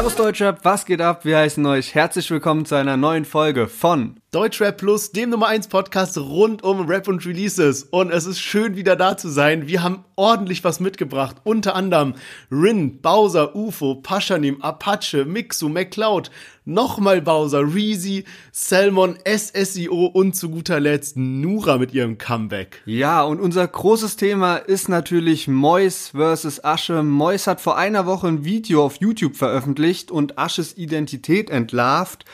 [0.00, 1.26] Servus Deutschrap, was geht ab?
[1.26, 5.66] Wir heißen euch herzlich willkommen zu einer neuen Folge von Deutschrap Plus, dem Nummer 1
[5.66, 7.82] Podcast rund um Rap und Releases.
[7.82, 9.66] Und es ist schön wieder da zu sein.
[9.66, 11.38] Wir haben ordentlich was mitgebracht.
[11.42, 12.14] Unter anderem
[12.48, 16.30] Rin, Bowser, UFO, Paschanim, Apache, Mixu, McCloud,
[16.64, 18.22] nochmal Bowser, Reezy,
[18.52, 22.82] Salmon, SSIO und zu guter Letzt Nura mit ihrem Comeback.
[22.86, 26.62] Ja, und unser großes Thema ist natürlich Mois vs.
[26.62, 27.02] Asche.
[27.02, 32.24] Mois hat vor einer Woche ein Video auf YouTube veröffentlicht und Asches Identität entlarvt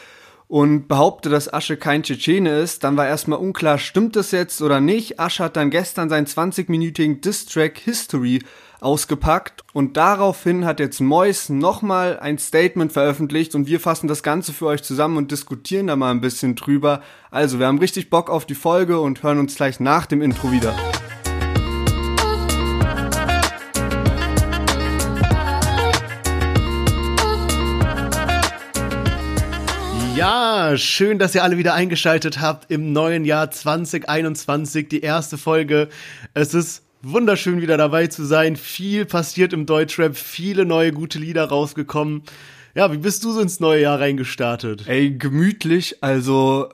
[0.49, 4.81] und behaupte, dass Asche kein Tschetschene ist, dann war erstmal unklar, stimmt das jetzt oder
[4.81, 5.19] nicht.
[5.19, 8.43] Asche hat dann gestern seinen 20-minütigen Diss-Track History
[8.81, 14.53] ausgepackt und daraufhin hat jetzt Mois nochmal ein Statement veröffentlicht und wir fassen das Ganze
[14.53, 17.03] für euch zusammen und diskutieren da mal ein bisschen drüber.
[17.31, 20.53] Also, wir haben richtig Bock auf die Folge und hören uns gleich nach dem Intro
[20.53, 20.75] wieder.
[30.75, 35.89] Schön, dass ihr alle wieder eingeschaltet habt im neuen Jahr 2021, die erste Folge.
[36.35, 38.57] Es ist wunderschön wieder dabei zu sein.
[38.57, 42.23] Viel passiert im Deutschrap, viele neue gute Lieder rausgekommen.
[42.75, 44.89] Ja, wie bist du so ins neue Jahr reingestartet?
[44.89, 46.69] Ey, gemütlich, also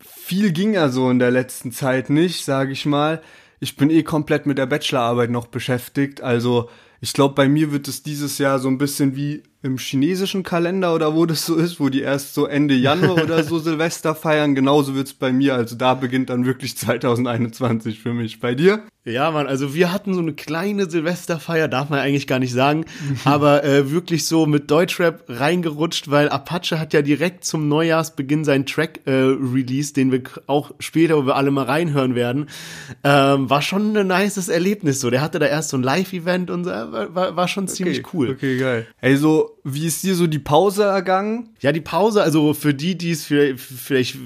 [0.00, 3.22] viel ging ja so in der letzten Zeit nicht, sage ich mal.
[3.60, 6.68] Ich bin eh komplett mit der Bachelorarbeit noch beschäftigt, also
[7.00, 10.94] ich glaube, bei mir wird es dieses Jahr so ein bisschen wie im chinesischen Kalender
[10.94, 14.54] oder wo das so ist, wo die erst so Ende Januar oder so Silvester feiern.
[14.54, 15.54] Genauso wird's bei mir.
[15.54, 18.40] Also da beginnt dann wirklich 2021 für mich.
[18.40, 18.82] Bei dir?
[19.04, 22.84] Ja, Mann, also wir hatten so eine kleine Silvesterfeier, darf man eigentlich gar nicht sagen,
[23.24, 28.66] aber äh, wirklich so mit Deutschrap reingerutscht, weil Apache hat ja direkt zum Neujahrsbeginn seinen
[28.66, 32.50] Track äh, released, den wir auch später, wo wir alle mal reinhören werden.
[33.02, 35.08] Ähm, war schon ein nices Erlebnis so.
[35.08, 38.10] Der hatte da erst so ein Live-Event und so, war, war, war schon ziemlich okay,
[38.12, 38.30] cool.
[38.30, 38.86] Okay, geil.
[39.00, 39.16] Ey,
[39.64, 41.50] wie ist dir so die Pause ergangen?
[41.60, 44.16] Ja, die Pause, also für die, die es vielleicht, vielleicht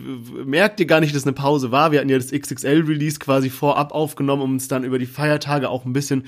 [0.45, 1.93] merkt ihr gar nicht, dass es eine Pause war.
[1.93, 5.85] Wir hatten ja das XXL-Release quasi vorab aufgenommen, um uns dann über die Feiertage auch
[5.85, 6.25] ein bisschen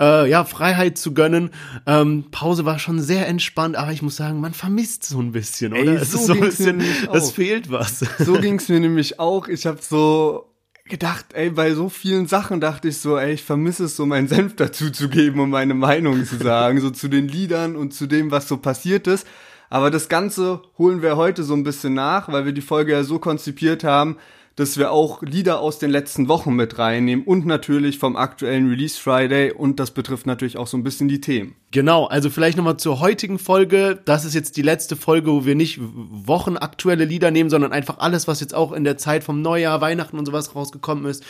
[0.00, 1.50] äh, ja, Freiheit zu gönnen.
[1.86, 5.72] Ähm, Pause war schon sehr entspannt, aber ich muss sagen, man vermisst so ein bisschen,
[5.72, 5.92] oder?
[5.92, 6.82] Ey, so es ist so ein bisschen,
[7.12, 8.04] es fehlt was.
[8.18, 9.48] So ging's mir nämlich auch.
[9.48, 10.55] Ich habe so
[10.88, 14.28] gedacht, ey, bei so vielen Sachen dachte ich so, ey, ich vermisse es so, meinen
[14.28, 18.06] Senf dazu zu geben und meine Meinung zu sagen, so zu den Liedern und zu
[18.06, 19.26] dem, was so passiert ist.
[19.68, 23.02] Aber das Ganze holen wir heute so ein bisschen nach, weil wir die Folge ja
[23.02, 24.16] so konzipiert haben,
[24.56, 28.98] dass wir auch Lieder aus den letzten Wochen mit reinnehmen und natürlich vom aktuellen Release
[28.98, 31.54] Friday und das betrifft natürlich auch so ein bisschen die Themen.
[31.72, 34.00] Genau, also vielleicht nochmal zur heutigen Folge.
[34.06, 38.26] Das ist jetzt die letzte Folge, wo wir nicht wochenaktuelle Lieder nehmen, sondern einfach alles,
[38.26, 41.22] was jetzt auch in der Zeit vom Neujahr, Weihnachten und sowas rausgekommen ist.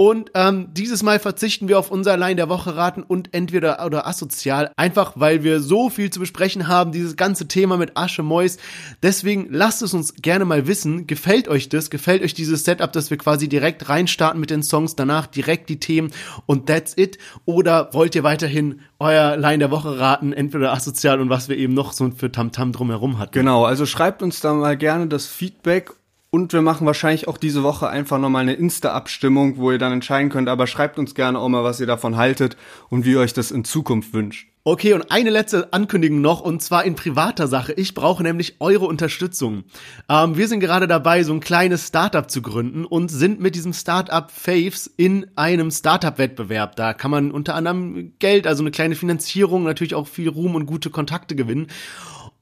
[0.00, 4.06] Und ähm, dieses Mal verzichten wir auf unser Line der Woche raten und entweder oder
[4.06, 8.56] asozial, einfach weil wir so viel zu besprechen haben, dieses ganze Thema mit Asche Mois.
[9.02, 11.06] Deswegen lasst es uns gerne mal wissen.
[11.06, 11.90] Gefällt euch das?
[11.90, 15.80] Gefällt euch dieses Setup, dass wir quasi direkt reinstarten mit den Songs, danach direkt die
[15.80, 16.12] Themen
[16.46, 17.18] und that's it?
[17.44, 21.74] Oder wollt ihr weiterhin euer Line der Woche raten, entweder asozial und was wir eben
[21.74, 23.32] noch so für Tamtam -Tam drumherum hatten?
[23.32, 25.92] Genau, also schreibt uns da mal gerne das Feedback
[26.30, 30.30] und wir machen wahrscheinlich auch diese Woche einfach nochmal eine Insta-Abstimmung, wo ihr dann entscheiden
[30.30, 30.48] könnt.
[30.48, 32.56] Aber schreibt uns gerne auch mal, was ihr davon haltet
[32.88, 34.48] und wie ihr euch das in Zukunft wünscht.
[34.62, 37.72] Okay, und eine letzte Ankündigung noch, und zwar in privater Sache.
[37.72, 39.64] Ich brauche nämlich eure Unterstützung.
[40.10, 43.72] Ähm, wir sind gerade dabei, so ein kleines Startup zu gründen und sind mit diesem
[43.72, 46.76] Startup Faves in einem Startup-Wettbewerb.
[46.76, 50.66] Da kann man unter anderem Geld, also eine kleine Finanzierung, natürlich auch viel Ruhm und
[50.66, 51.68] gute Kontakte gewinnen.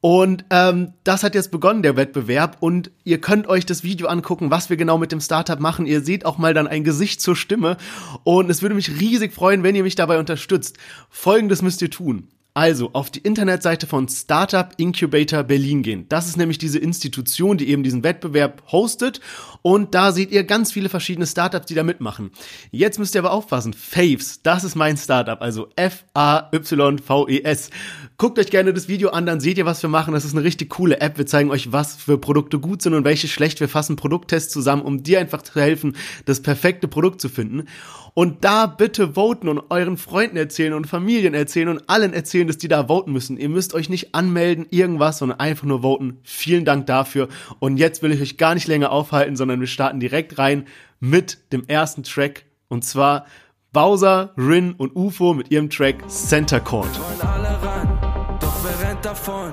[0.00, 2.58] Und ähm, das hat jetzt begonnen, der Wettbewerb.
[2.60, 5.86] Und ihr könnt euch das Video angucken, was wir genau mit dem Startup machen.
[5.86, 7.76] Ihr seht auch mal dann ein Gesicht zur Stimme.
[8.22, 10.78] Und es würde mich riesig freuen, wenn ihr mich dabei unterstützt.
[11.10, 12.28] Folgendes müsst ihr tun.
[12.58, 16.06] Also auf die Internetseite von Startup Incubator Berlin gehen.
[16.08, 19.20] Das ist nämlich diese Institution, die eben diesen Wettbewerb hostet.
[19.62, 22.32] Und da seht ihr ganz viele verschiedene Startups, die da mitmachen.
[22.72, 23.74] Jetzt müsst ihr aber aufpassen.
[23.74, 26.50] Faves, das ist mein Startup, also F-A-Y-V-E-S.
[28.16, 30.12] Guckt euch gerne das Video an, dann seht ihr, was wir machen.
[30.12, 31.16] Das ist eine richtig coole App.
[31.16, 33.60] Wir zeigen euch, was für Produkte gut sind und welche schlecht.
[33.60, 35.94] Wir fassen Produkttests zusammen, um dir einfach zu helfen,
[36.24, 37.68] das perfekte Produkt zu finden.
[38.18, 42.58] Und da bitte voten und euren Freunden erzählen und Familien erzählen und allen erzählen, dass
[42.58, 43.36] die da voten müssen.
[43.36, 46.18] Ihr müsst euch nicht anmelden, irgendwas, sondern einfach nur voten.
[46.24, 47.28] Vielen Dank dafür.
[47.60, 50.66] Und jetzt will ich euch gar nicht länger aufhalten, sondern wir starten direkt rein
[50.98, 52.46] mit dem ersten Track.
[52.66, 53.24] Und zwar
[53.72, 56.90] Bowser, Rin und UFO mit ihrem Track Center Court.
[56.98, 59.52] Wollen alle ran, doch wer rennt davon?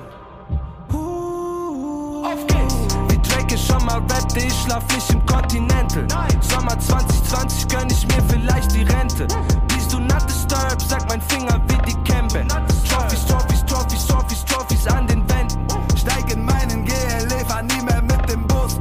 [3.65, 6.05] schon mal rappte, ich schlaf nicht im Continental.
[6.09, 6.39] Nein.
[6.41, 9.27] Sommer 2020 gönn ich mir vielleicht die Rente.
[9.33, 9.67] Hm.
[9.67, 12.47] Bist du not disturbed, sagt mein Finger wie die Campbell.
[12.47, 15.67] Trophies, Trophies, Trophies, Trophies, Trophies an den Wänden.
[15.71, 15.97] Hm.
[15.97, 18.79] Steig in meinen GLE, fahr nie mehr mit dem Bus.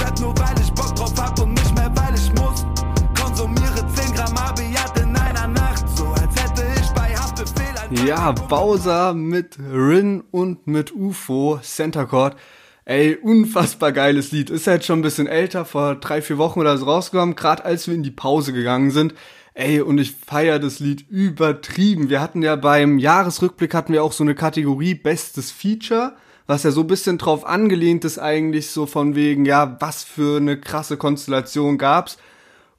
[0.00, 2.64] Rap nur weil ich Bock drauf hab und nicht mehr weil ich muss.
[3.20, 8.06] Konsumiere 10 Gramm Abiat in einer Nacht, so als hätte ich bei Haftbefehl ein...
[8.06, 12.36] Ja, Bowser mit Rin und mit UFO, Center Court.
[12.84, 14.50] Ey, unfassbar geiles Lied.
[14.50, 17.86] Ist halt schon ein bisschen älter, vor drei, vier Wochen oder so rausgekommen, gerade als
[17.86, 19.14] wir in die Pause gegangen sind.
[19.54, 22.08] Ey, und ich feier das Lied übertrieben.
[22.10, 26.72] Wir hatten ja beim Jahresrückblick hatten wir auch so eine Kategorie Bestes Feature, was ja
[26.72, 30.96] so ein bisschen drauf angelehnt ist eigentlich so von wegen, ja, was für eine krasse
[30.96, 32.18] Konstellation gab's.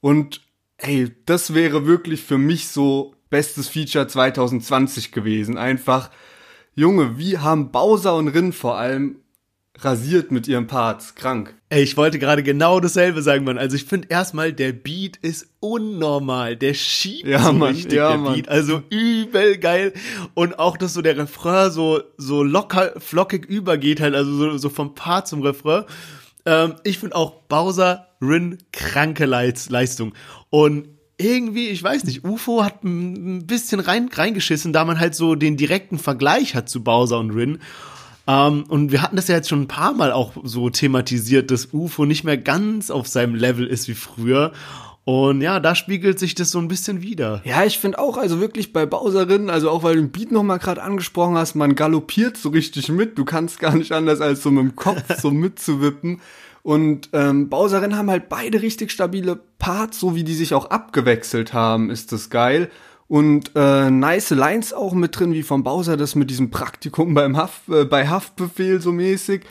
[0.01, 0.41] Und
[0.77, 5.57] ey, das wäre wirklich für mich so bestes Feature 2020 gewesen.
[5.57, 6.09] Einfach,
[6.75, 9.22] Junge, wie haben Bowser und Rin vor allem
[9.79, 11.15] rasiert mit ihren Parts.
[11.15, 11.55] Krank.
[11.69, 13.57] Ey, ich wollte gerade genau dasselbe sagen, Mann.
[13.57, 16.55] Also ich finde erstmal, der Beat ist unnormal.
[16.55, 18.33] Der schiebt ja, so Mann, richtig, ja, der Mann.
[18.35, 18.49] Beat.
[18.49, 19.93] Also übel geil.
[20.35, 24.69] Und auch, dass so der Refrain so, so locker, flockig übergeht halt, also so, so
[24.69, 25.85] vom Part zum Refrain.
[26.45, 30.13] Ähm, ich finde auch Bowser, Rin, kranke Leis- Leistung.
[30.49, 30.87] Und
[31.17, 35.57] irgendwie, ich weiß nicht, UFO hat ein bisschen rein, reingeschissen, da man halt so den
[35.57, 37.59] direkten Vergleich hat zu Bowser und Rin.
[38.27, 41.73] Ähm, und wir hatten das ja jetzt schon ein paar Mal auch so thematisiert, dass
[41.73, 44.53] UFO nicht mehr ganz auf seinem Level ist wie früher.
[45.05, 47.41] Und ja, da spiegelt sich das so ein bisschen wieder.
[47.43, 50.59] Ja, ich finde auch, also wirklich bei Bowserin, also auch weil du den Beat nochmal
[50.59, 53.17] gerade angesprochen hast, man galoppiert so richtig mit.
[53.17, 56.21] Du kannst gar nicht anders als so mit dem Kopf so mitzuwippen.
[56.61, 61.51] Und ähm, Bowserin haben halt beide richtig stabile Parts, so wie die sich auch abgewechselt
[61.51, 62.71] haben, ist das geil.
[63.13, 67.37] Und äh, nice Lines auch mit drin, wie von Bowser, das mit diesem Praktikum beim
[67.37, 69.43] Haft, äh, bei Haftbefehl so mäßig.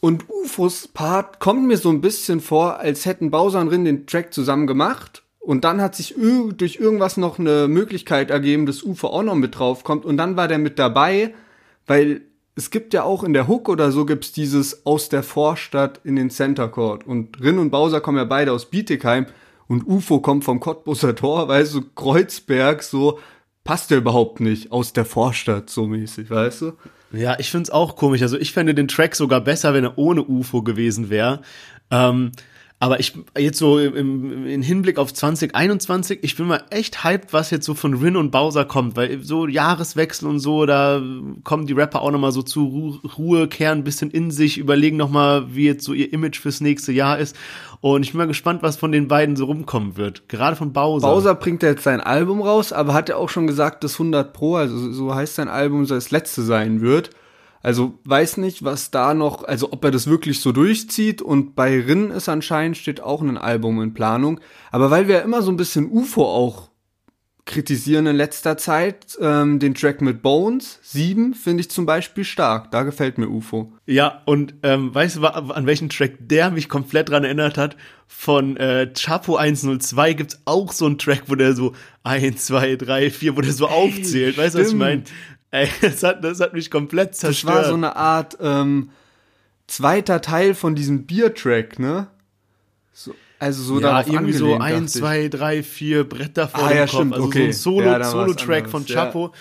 [0.00, 4.06] Und UFOs Part kommt mir so ein bisschen vor, als hätten Bowser und Rin den
[4.06, 5.22] Track zusammen gemacht.
[5.38, 9.58] Und dann hat sich durch irgendwas noch eine Möglichkeit ergeben, dass UFO auch noch mit
[9.58, 10.04] draufkommt.
[10.04, 11.32] Und dann war der mit dabei,
[11.86, 12.20] weil
[12.56, 16.14] es gibt ja auch in der Hook oder so gibt's dieses aus der Vorstadt in
[16.14, 17.06] den Center Court.
[17.06, 19.24] Und Rin und Bowser kommen ja beide aus Bietigheim.
[19.70, 23.20] Und UFO kommt vom Cottbuser Tor, weißt du, Kreuzberg, so
[23.62, 26.72] passt ja überhaupt nicht aus der Vorstadt so mäßig, weißt du?
[27.12, 28.20] Ja, ich find's auch komisch.
[28.22, 31.42] Also ich fände den Track sogar besser, wenn er ohne UFO gewesen wäre.
[31.92, 32.32] Ähm,
[32.82, 37.50] aber ich jetzt so im, im Hinblick auf 2021, ich bin mal echt hyped, was
[37.50, 41.02] jetzt so von Rin und Bowser kommt, weil so Jahreswechsel und so, da
[41.44, 44.96] kommen die Rapper auch noch mal so Ru Ruhe, kehren ein bisschen in sich, überlegen
[44.96, 47.36] noch mal, wie jetzt so ihr Image fürs nächste Jahr ist.
[47.82, 50.26] Und ich bin mal gespannt, was von den beiden so rumkommen wird.
[50.30, 51.06] Gerade von Bowser.
[51.06, 54.32] Bowser bringt ja jetzt sein Album raus, aber hat ja auch schon gesagt, dass 100
[54.32, 57.10] Pro, also so heißt sein Album, das letzte sein wird.
[57.62, 61.78] Also weiß nicht, was da noch, also ob er das wirklich so durchzieht und bei
[61.80, 64.40] Rin ist anscheinend steht auch ein Album in Planung.
[64.70, 66.70] Aber weil wir ja immer so ein bisschen UFO auch
[67.50, 72.70] kritisieren in letzter Zeit, ähm, den Track mit Bones, 7, finde ich zum Beispiel stark.
[72.70, 73.72] Da gefällt mir UFO.
[73.86, 77.76] Ja, und ähm, weißt du, an welchen Track der mich komplett dran erinnert hat?
[78.06, 81.74] Von äh, Chapo 102 gibt's auch so einen Track, wo der so
[82.04, 84.38] 1, 2, 3, 4, wo der so aufzählt.
[84.38, 85.02] Weißt du, was ich meine?
[85.50, 87.54] Ey, das hat, das hat mich komplett Das zerstört.
[87.54, 88.90] war so eine Art ähm,
[89.66, 92.06] zweiter Teil von diesem Bier-Track, ne?
[92.92, 94.86] So, also so ja, irgendwie so ich.
[94.88, 96.94] zwei, drei, vier Bretter vor Ah, dem ja, Kopf.
[96.94, 97.38] stimmt, also okay.
[97.40, 98.84] so ein Solo, Ja, Solo-Track von.
[98.86, 99.32] Chapo.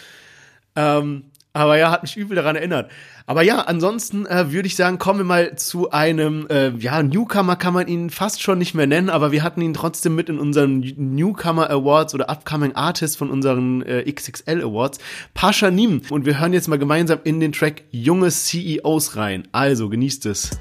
[0.76, 2.92] Ähm, aber ja, hat mich übel daran erinnert.
[3.26, 7.56] Aber ja, ansonsten äh, würde ich sagen, kommen wir mal zu einem, äh, ja, Newcomer
[7.56, 10.40] kann man ihn fast schon nicht mehr nennen, aber wir hatten ihn trotzdem mit in
[10.40, 15.00] unseren Newcomer Awards oder Upcoming Artist von unseren äh, XXL Awards,
[15.34, 16.02] Pasha Nim.
[16.10, 19.48] Und wir hören jetzt mal gemeinsam in den Track Junge CEOs rein.
[19.52, 20.52] Also, genießt es.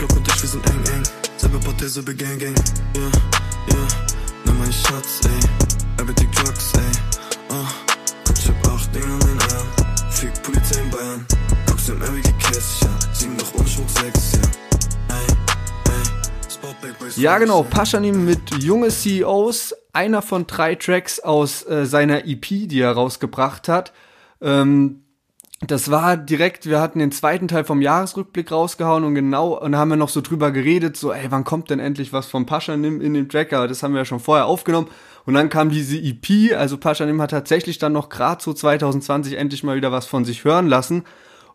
[0.00, 1.02] Club und ich, wir sind eng, eng.
[1.36, 2.54] Selbe Partei, selbe Gang, Gang.
[2.96, 3.04] Yeah,
[3.68, 3.88] yeah,
[4.46, 6.02] nimm meinen Schatz, ey.
[6.02, 6.80] Everything Drugs, ey.
[8.24, 9.66] Guck, ich hab acht Dinge an den Eiern.
[10.10, 11.26] Fick Polizei in Bayern.
[11.66, 12.88] Guckst im Mary Kiss, ja.
[13.12, 15.16] Sieben noch ohne Schmuck, sechs, ja.
[15.16, 15.26] Ey,
[16.88, 17.22] ey.
[17.22, 17.62] Ja, genau.
[17.62, 23.68] Paschanim mit junge CEOs, einer von drei Tracks aus äh, seiner EP, die er rausgebracht
[23.68, 23.92] hat.
[24.40, 25.02] Ähm,
[25.66, 29.78] das war direkt, wir hatten den zweiten Teil vom Jahresrückblick rausgehauen und genau, und da
[29.78, 33.00] haben wir noch so drüber geredet, so, ey, wann kommt denn endlich was von Paschanim
[33.00, 33.52] in dem Track?
[33.52, 34.88] Aber das haben wir ja schon vorher aufgenommen.
[35.26, 39.62] Und dann kam diese EP, also Paschanim hat tatsächlich dann noch gerade so 2020 endlich
[39.62, 41.04] mal wieder was von sich hören lassen.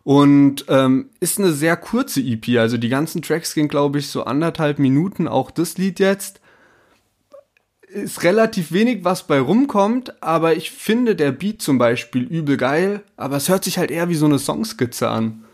[0.04, 4.22] Und ähm, ist eine sehr kurze EP, also die ganzen Tracks gehen, glaube ich, so
[4.22, 6.40] anderthalb Minuten, auch das Lied jetzt.
[7.96, 13.02] Ist relativ wenig, was bei rumkommt, aber ich finde der Beat zum Beispiel übel geil,
[13.16, 15.44] aber es hört sich halt eher wie so eine Songskizze an.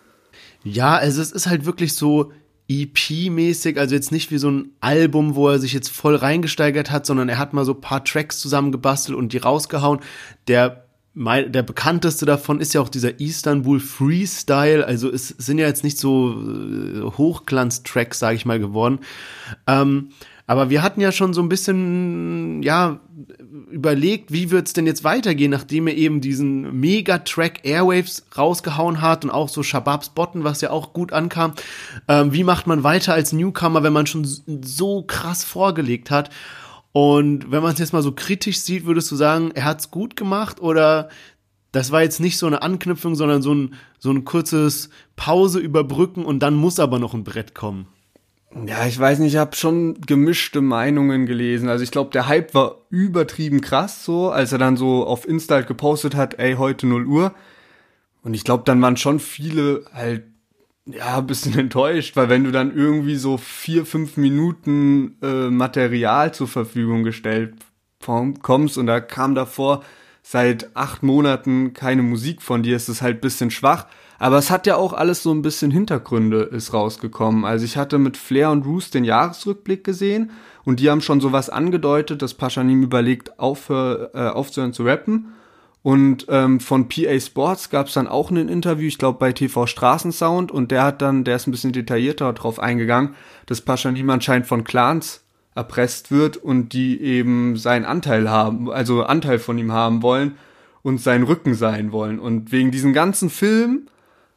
[0.64, 2.32] Ja, also es ist halt wirklich so
[2.68, 7.06] EP-mäßig, also jetzt nicht wie so ein Album, wo er sich jetzt voll reingesteigert hat,
[7.06, 10.00] sondern er hat mal so ein paar Tracks zusammengebastelt und die rausgehauen.
[10.48, 10.81] Der
[11.14, 14.86] mein, der bekannteste davon ist ja auch dieser Istanbul Freestyle.
[14.86, 19.00] Also es sind ja jetzt nicht so äh, Hochglanz-Tracks, sage ich mal, geworden.
[19.66, 20.08] Ähm,
[20.46, 22.98] aber wir hatten ja schon so ein bisschen, ja,
[23.70, 29.30] überlegt, wie wird's denn jetzt weitergehen, nachdem er eben diesen Mega-Track Airwaves rausgehauen hat und
[29.30, 31.52] auch so Shababs Botten, was ja auch gut ankam.
[32.08, 34.26] Ähm, wie macht man weiter als Newcomer, wenn man schon
[34.62, 36.30] so krass vorgelegt hat?
[36.92, 40.14] Und wenn man es jetzt mal so kritisch sieht, würdest du sagen, er hat's gut
[40.16, 41.08] gemacht oder
[41.72, 46.24] das war jetzt nicht so eine Anknüpfung, sondern so ein, so ein kurzes Pause überbrücken
[46.24, 47.86] und dann muss aber noch ein Brett kommen?
[48.66, 51.70] Ja, ich weiß nicht, ich habe schon gemischte Meinungen gelesen.
[51.70, 55.54] Also ich glaube, der Hype war übertrieben krass so, als er dann so auf Insta
[55.54, 57.34] halt gepostet hat, ey, heute 0 Uhr.
[58.22, 60.24] Und ich glaube, dann waren schon viele halt
[60.86, 66.34] ja, ein bisschen enttäuscht, weil wenn du dann irgendwie so vier, fünf Minuten äh, Material
[66.34, 67.54] zur Verfügung gestellt
[68.42, 69.84] kommst und da kam davor
[70.22, 73.86] seit acht Monaten keine Musik von dir, ist es halt bisschen schwach.
[74.18, 77.44] Aber es hat ja auch alles so ein bisschen Hintergründe ist rausgekommen.
[77.44, 80.30] Also ich hatte mit Flair und Roos den Jahresrückblick gesehen
[80.64, 85.34] und die haben schon sowas angedeutet, dass Paschanim überlegt, aufhör, äh, aufzuhören zu rappen.
[85.82, 89.66] Und ähm, von PA Sports gab es dann auch ein Interview, ich glaube bei TV
[89.66, 93.14] Straßensound, und der hat dann, der ist ein bisschen detaillierter drauf eingegangen,
[93.46, 95.24] dass Paschanim anscheinend von Clans
[95.54, 100.36] erpresst wird und die eben seinen Anteil haben, also Anteil von ihm haben wollen
[100.82, 102.20] und sein Rücken sein wollen.
[102.20, 103.88] Und wegen diesen ganzen Filmen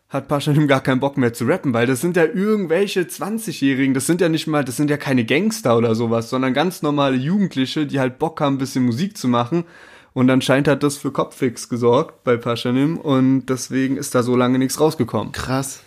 [0.09, 4.07] hat Paschanim gar keinen Bock mehr zu rappen, weil das sind ja irgendwelche 20-Jährigen, das
[4.07, 7.85] sind ja nicht mal, das sind ja keine Gangster oder sowas, sondern ganz normale Jugendliche,
[7.85, 9.65] die halt Bock haben, ein bisschen Musik zu machen
[10.15, 14.57] und anscheinend hat das für Kopfix gesorgt bei Paschanim und deswegen ist da so lange
[14.57, 15.34] nichts rausgekommen.
[15.34, 15.81] Krass.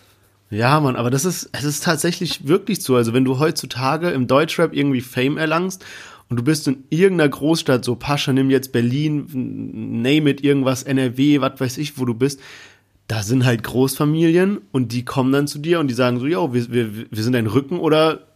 [0.50, 2.94] Ja, Mann, aber das ist, es ist tatsächlich wirklich so.
[2.94, 5.82] Also wenn du heutzutage im Deutschrap irgendwie Fame erlangst
[6.28, 11.40] und du bist in irgendeiner Großstadt, so Pascha, nimm jetzt Berlin, name it, irgendwas, NRW,
[11.40, 12.38] was weiß ich, wo du bist,
[13.06, 16.52] da sind halt Großfamilien und die kommen dann zu dir und die sagen so, yo,
[16.52, 18.27] wir, wir, wir sind dein Rücken oder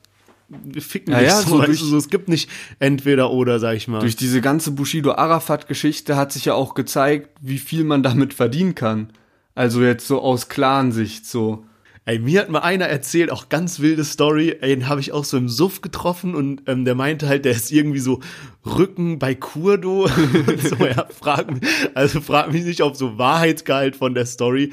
[0.64, 3.58] wir ficken ja, dich ja, so, so durch- du, so, es gibt nicht entweder oder,
[3.58, 4.00] sag ich mal.
[4.00, 9.10] Durch diese ganze Bushido-Arafat-Geschichte hat sich ja auch gezeigt, wie viel man damit verdienen kann.
[9.54, 11.64] Also jetzt so aus Clan-Sicht so.
[12.04, 15.22] Ey, mir hat mal einer erzählt, auch ganz wilde Story, ey, den habe ich auch
[15.24, 18.18] so im Suff getroffen und ähm, der meinte halt, der ist irgendwie so
[18.66, 20.08] Rücken bei Kurdo.
[20.62, 21.46] So, ja, frag,
[21.94, 24.70] also frag mich nicht auf so Wahrheitsgehalt von der Story,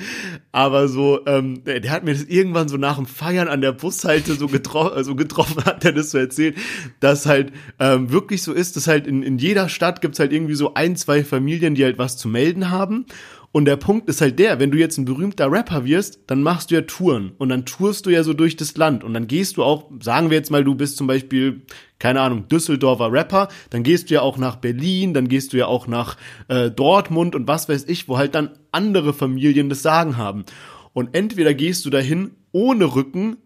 [0.51, 3.71] aber so, ähm, der, der hat mir das irgendwann so nach dem Feiern an der
[3.71, 6.57] Bushalte so getroffen, also getroffen hat, der das so erzählt,
[7.00, 10.55] dass halt ähm, wirklich so ist, dass halt in, in jeder Stadt gibt's halt irgendwie
[10.55, 13.05] so ein, zwei Familien, die halt was zu melden haben.
[13.51, 16.69] Und der Punkt ist halt der, wenn du jetzt ein berühmter Rapper wirst, dann machst
[16.69, 19.57] du ja Touren und dann tourst du ja so durch das Land und dann gehst
[19.57, 21.63] du auch, sagen wir jetzt mal, du bist zum Beispiel,
[21.97, 25.65] keine Ahnung, Düsseldorfer Rapper, dann gehst du ja auch nach Berlin, dann gehst du ja
[25.65, 26.15] auch nach
[26.47, 30.45] äh, Dortmund und was weiß ich, wo halt dann andere Familien das Sagen haben.
[30.93, 33.37] Und entweder gehst du dahin ohne Rücken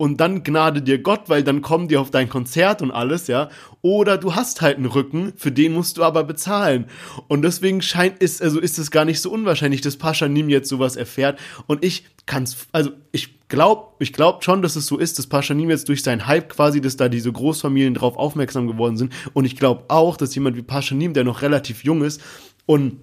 [0.00, 3.50] und dann gnade dir Gott, weil dann kommen die auf dein Konzert und alles, ja.
[3.82, 6.86] Oder du hast halt einen Rücken, für den musst du aber bezahlen.
[7.28, 10.96] Und deswegen scheint ist, also ist es gar nicht so unwahrscheinlich, dass Paschanim jetzt sowas
[10.96, 11.38] erfährt.
[11.66, 15.68] Und ich kann's, also ich glaub, ich glaub schon, dass es so ist, dass Paschanim
[15.68, 19.12] jetzt durch seinen Hype quasi, dass da diese Großfamilien drauf aufmerksam geworden sind.
[19.34, 22.22] Und ich glaube auch, dass jemand wie Paschanim, der noch relativ jung ist
[22.64, 22.96] und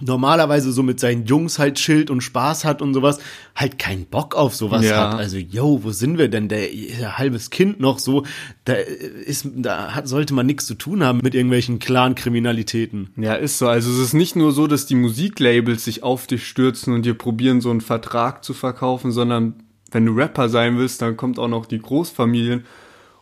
[0.00, 3.18] normalerweise so mit seinen Jungs halt chillt und Spaß hat und sowas,
[3.54, 5.12] halt keinen Bock auf sowas Ja.
[5.12, 5.14] hat.
[5.18, 6.48] Also, yo, wo sind wir denn?
[6.48, 8.24] Der, der halbes Kind noch so,
[8.64, 13.10] da ist, da hat, sollte man nichts zu tun haben mit irgendwelchen Clan-Kriminalitäten.
[13.16, 13.68] Ja, ist so.
[13.68, 17.14] Also es ist nicht nur so, dass die Musiklabels sich auf dich stürzen und dir
[17.14, 19.54] probieren, so einen Vertrag zu verkaufen, sondern
[19.92, 22.64] wenn du Rapper sein willst, dann kommt auch noch die Großfamilien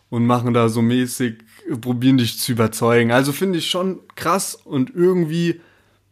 [0.09, 1.37] und machen da so mäßig,
[1.81, 3.11] probieren dich zu überzeugen.
[3.11, 5.61] Also finde ich schon krass und irgendwie,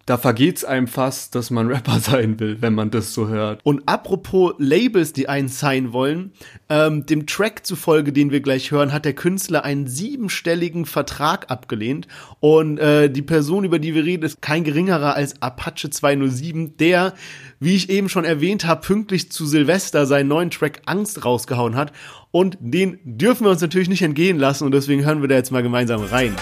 [0.07, 3.59] da vergeht's einem fast, dass man Rapper sein will, wenn man das so hört.
[3.63, 6.31] Und apropos Labels, die einen sein wollen,
[6.69, 12.07] ähm, dem Track zufolge, den wir gleich hören, hat der Künstler einen siebenstelligen Vertrag abgelehnt.
[12.39, 17.13] Und äh, die Person, über die wir reden, ist kein geringerer als Apache 207, der,
[17.59, 21.91] wie ich eben schon erwähnt habe, pünktlich zu Silvester seinen neuen Track Angst rausgehauen hat.
[22.31, 25.51] Und den dürfen wir uns natürlich nicht entgehen lassen und deswegen hören wir da jetzt
[25.51, 26.33] mal gemeinsam rein.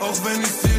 [0.00, 0.73] Auch wenn ich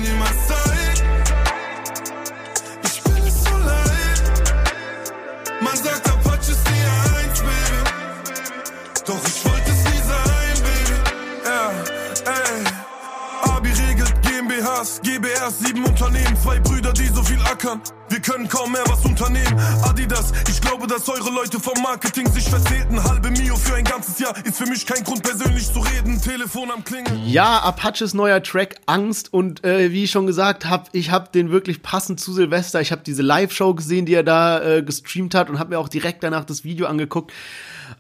[15.46, 17.82] GBRs, sieben Unternehmen, zwei Brüder, die so viel ackern.
[18.10, 19.60] Wir können kaum mehr was unternehmen.
[19.84, 23.04] Adidas, ich glaube, dass eure Leute vom Marketing sich verzählten.
[23.04, 26.22] Halbe Mio für ein ganzes Jahr ist für mich kein Grund persönlich zu reden.
[26.22, 27.22] Telefon am Klingeln.
[27.28, 31.52] Ja, Apaches neuer Track Angst und äh, wie ich schon gesagt habe, ich habe den
[31.52, 32.82] wirklich passend zu Silvester.
[32.82, 35.90] Ich habe diese Live-Show gesehen, die er da äh, gestreamt hat und habe mir auch
[35.90, 37.32] direkt danach das Video angeguckt.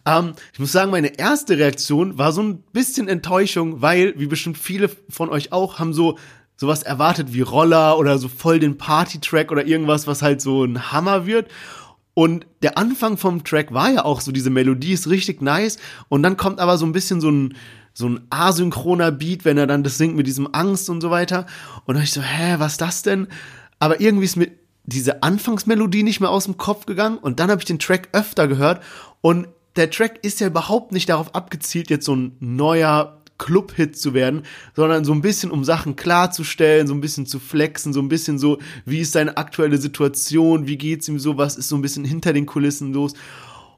[0.05, 4.57] Ähm, ich muss sagen, meine erste Reaktion war so ein bisschen Enttäuschung, weil, wie bestimmt
[4.57, 6.17] viele von euch auch, haben so
[6.57, 10.91] sowas erwartet wie Roller oder so voll den Party-Track oder irgendwas, was halt so ein
[10.91, 11.49] Hammer wird.
[12.13, 15.77] Und der Anfang vom Track war ja auch so, diese Melodie ist richtig nice.
[16.07, 17.55] Und dann kommt aber so ein bisschen so ein,
[17.93, 21.45] so ein asynchroner Beat, wenn er dann das singt mit diesem Angst und so weiter.
[21.85, 23.27] Und dann ich so, hä, was ist das denn?
[23.79, 24.49] Aber irgendwie ist mir
[24.85, 27.17] diese Anfangsmelodie nicht mehr aus dem Kopf gegangen.
[27.17, 28.81] Und dann habe ich den Track öfter gehört.
[29.19, 34.13] Und der Track ist ja überhaupt nicht darauf abgezielt, jetzt so ein neuer Club-Hit zu
[34.13, 34.43] werden,
[34.75, 38.39] sondern so ein bisschen um Sachen klarzustellen, so ein bisschen zu flexen, so ein bisschen
[38.39, 42.05] so, wie ist seine aktuelle Situation, wie geht's ihm so, was ist so ein bisschen
[42.05, 43.13] hinter den Kulissen los.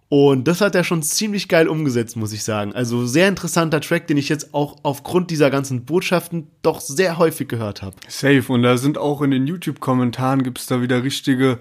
[0.09, 2.73] Und das hat er schon ziemlich geil umgesetzt, muss ich sagen.
[2.73, 7.49] Also sehr interessanter Track, den ich jetzt auch aufgrund dieser ganzen Botschaften doch sehr häufig
[7.49, 7.97] gehört habe.
[8.07, 8.43] Safe.
[8.47, 11.59] Und da sind auch in den YouTube-Kommentaren gibt's da wieder richtige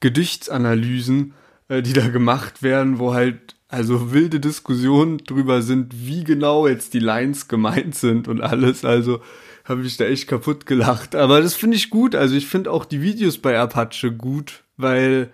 [0.00, 1.34] Gedichtsanalysen,
[1.68, 6.94] äh, die da gemacht werden, wo halt also wilde Diskussionen drüber sind, wie genau jetzt
[6.94, 8.84] die Lines gemeint sind und alles.
[8.84, 9.20] Also
[9.64, 11.16] habe ich da echt kaputt gelacht.
[11.16, 12.14] Aber das finde ich gut.
[12.14, 15.30] Also ich finde auch die Videos bei Apache gut, weil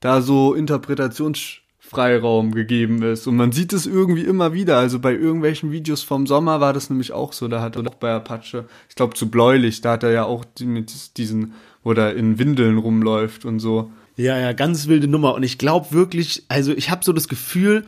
[0.00, 3.26] da so Interpretationsfreiraum gegeben ist.
[3.26, 4.78] Und man sieht es irgendwie immer wieder.
[4.78, 7.46] Also bei irgendwelchen Videos vom Sommer war das nämlich auch so.
[7.48, 10.44] Da hat er auch bei Apache, ich glaube zu bläulich, da hat er ja auch
[10.60, 13.92] mit diesen, wo er in Windeln rumläuft und so.
[14.16, 15.34] Ja, ja, ganz wilde Nummer.
[15.34, 17.86] Und ich glaube wirklich, also ich habe so das Gefühl,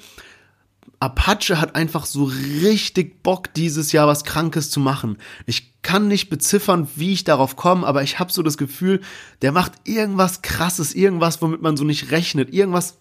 [0.98, 5.18] Apache hat einfach so richtig Bock, dieses Jahr was Krankes zu machen.
[5.44, 9.00] Ich kann nicht beziffern, wie ich darauf komme, aber ich habe so das Gefühl,
[9.42, 12.98] der macht irgendwas Krasses, irgendwas, womit man so nicht rechnet, irgendwas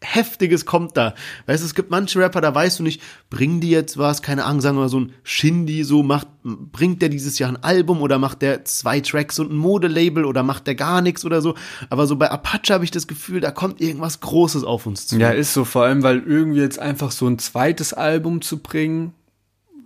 [0.00, 1.14] Heftiges kommt da.
[1.46, 4.44] Weißt du, es gibt manche Rapper, da weißt du nicht, bringen die jetzt was, keine
[4.44, 8.02] Ahnung, sagen wir mal so ein Shindy, so macht, bringt der dieses Jahr ein Album
[8.02, 11.54] oder macht der zwei Tracks und ein Modelabel oder macht der gar nichts oder so.
[11.90, 15.18] Aber so bei Apache habe ich das Gefühl, da kommt irgendwas Großes auf uns zu.
[15.18, 19.14] Ja, ist so, vor allem, weil irgendwie jetzt einfach so ein zweites Album zu bringen,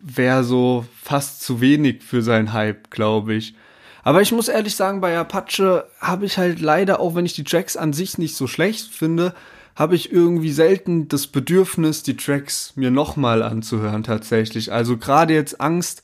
[0.02, 3.54] wäre so fast zu wenig für seinen Hype, glaube ich.
[4.02, 7.44] Aber ich muss ehrlich sagen, bei Apache habe ich halt leider, auch wenn ich die
[7.44, 9.34] Tracks an sich nicht so schlecht finde,
[9.78, 14.72] habe ich irgendwie selten das Bedürfnis, die Tracks mir nochmal anzuhören tatsächlich.
[14.72, 16.02] Also gerade jetzt Angst.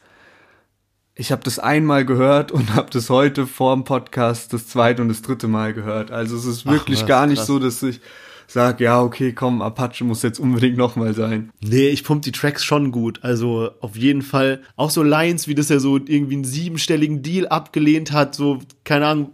[1.16, 5.08] Ich habe das einmal gehört und habe das heute vor dem Podcast das zweite und
[5.08, 6.12] das dritte Mal gehört.
[6.12, 7.48] Also es ist wirklich Ach, gar nicht krass.
[7.48, 8.00] so, dass ich
[8.46, 11.50] sag, ja, okay, komm, Apache muss jetzt unbedingt nochmal sein.
[11.60, 13.20] Nee, ich pump die Tracks schon gut.
[13.22, 14.60] Also auf jeden Fall.
[14.76, 19.06] Auch so Lines, wie das er so irgendwie einen siebenstelligen Deal abgelehnt hat, so, keine
[19.06, 19.30] Ahnung,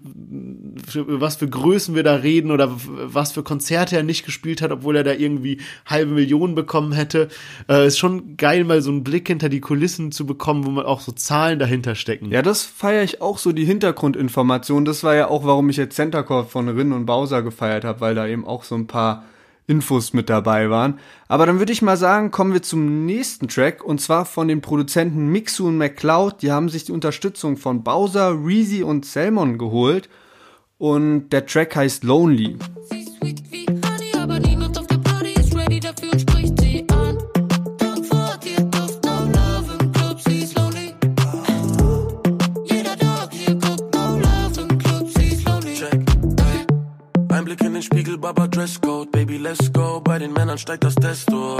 [0.93, 4.97] was für Größen wir da reden oder was für Konzerte er nicht gespielt hat, obwohl
[4.97, 7.29] er da irgendwie halbe Millionen bekommen hätte.
[7.69, 10.87] Äh, ist schon geil, mal so einen Blick hinter die Kulissen zu bekommen, wo man
[10.87, 12.31] auch so Zahlen dahinter stecken.
[12.31, 14.85] Ja, das feiere ich auch so, die Hintergrundinformation.
[14.85, 18.15] Das war ja auch, warum ich jetzt Centercore von Rin und Bowser gefeiert habe, weil
[18.15, 19.25] da eben auch so ein paar paar
[19.67, 20.99] Infos mit dabei waren.
[21.29, 24.61] Aber dann würde ich mal sagen, kommen wir zum nächsten Track und zwar von den
[24.61, 26.43] Produzenten Mixu und McCloud.
[26.43, 30.09] Die haben sich die Unterstützung von Bowser, Reezy und Salmon geholt
[30.79, 32.59] und der Track heißt Lonely.
[32.91, 33.80] Dresscode,
[50.61, 51.57] steigt das Testo.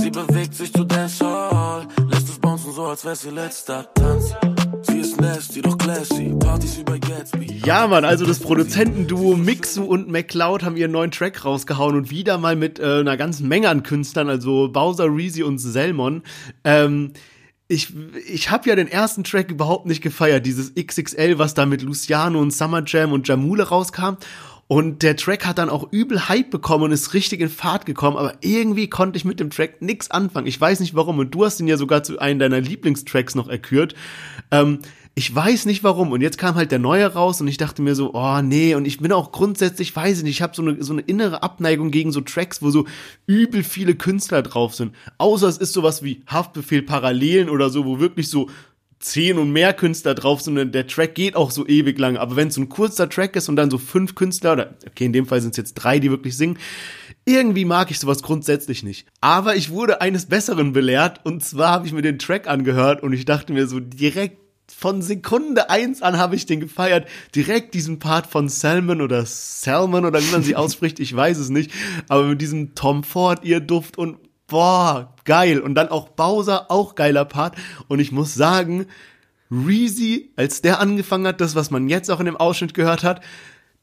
[0.00, 4.34] Sie bewegt sich zu Dancehall, lässt es bouncen so, als wär's ihr letzter Tanz.
[4.82, 7.60] Sie ist nasty, doch classy, Partys bei Gatsby.
[7.66, 12.38] Ja, Mann, also das Produzentenduo Mixu und McCloud haben ihren neuen Track rausgehauen und wieder
[12.38, 16.22] mal mit äh, einer ganzen Menge an Künstlern, also Bowser, Reezy und Selmon.
[16.64, 17.12] Ähm,
[17.70, 17.92] ich,
[18.26, 22.40] ich habe ja den ersten Track überhaupt nicht gefeiert, dieses XXL, was da mit Luciano
[22.40, 24.16] und Summer Jam und Jamule rauskam.
[24.68, 28.18] Und der Track hat dann auch übel Hype bekommen und ist richtig in Fahrt gekommen,
[28.18, 30.46] aber irgendwie konnte ich mit dem Track nix anfangen.
[30.46, 31.18] Ich weiß nicht warum.
[31.18, 33.94] Und du hast ihn ja sogar zu einem deiner Lieblingstracks noch erkürt.
[34.50, 34.80] Ähm,
[35.14, 36.12] ich weiß nicht warum.
[36.12, 38.74] Und jetzt kam halt der neue raus und ich dachte mir so, oh nee.
[38.74, 41.42] Und ich bin auch grundsätzlich, weiß ich nicht, ich habe so eine, so eine innere
[41.42, 42.84] Abneigung gegen so Tracks, wo so
[43.26, 44.94] übel viele Künstler drauf sind.
[45.16, 48.50] Außer es ist sowas wie Haftbefehl Parallelen oder so, wo wirklich so
[49.00, 52.16] zehn und mehr Künstler drauf sind und der Track geht auch so ewig lang.
[52.16, 55.04] Aber wenn es so ein kurzer Track ist und dann so fünf Künstler, oder okay,
[55.04, 56.58] in dem Fall sind es jetzt drei, die wirklich singen,
[57.24, 59.06] irgendwie mag ich sowas grundsätzlich nicht.
[59.20, 63.12] Aber ich wurde eines Besseren belehrt und zwar habe ich mir den Track angehört und
[63.12, 64.38] ich dachte mir so direkt
[64.74, 67.08] von Sekunde eins an habe ich den gefeiert.
[67.34, 71.48] Direkt diesen Part von Salmon oder Salmon oder wie man sie ausspricht, ich weiß es
[71.48, 71.70] nicht.
[72.08, 75.60] Aber mit diesem Tom Ford, ihr Duft und boah, geil.
[75.60, 77.54] Und dann auch Bowser, auch geiler Part.
[77.86, 78.86] Und ich muss sagen,
[79.50, 83.22] Reezy, als der angefangen hat, das, was man jetzt auch in dem Ausschnitt gehört hat,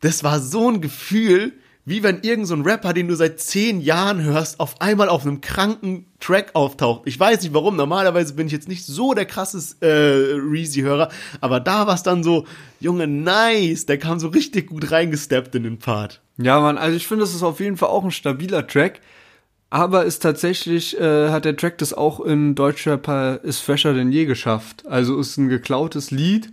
[0.01, 1.54] das war so ein Gefühl,
[1.86, 5.23] wie wenn irgend so ein Rapper, den du seit zehn Jahren hörst, auf einmal auf
[5.23, 7.04] einem kranken Track auftaucht.
[7.06, 11.10] Ich weiß nicht warum, normalerweise bin ich jetzt nicht so der krasses äh, Reezy-Hörer,
[11.41, 12.45] aber da war es dann so,
[12.80, 16.21] Junge, nice, der kam so richtig gut reingesteppt in den Part.
[16.38, 19.01] Ja, Mann, also ich finde, das ist auf jeden Fall auch ein stabiler Track.
[19.69, 24.25] Aber ist tatsächlich, äh, hat der Track das auch in Deutschrap ist fresher denn je
[24.25, 24.86] geschafft.
[24.88, 26.51] Also ist ein geklautes Lied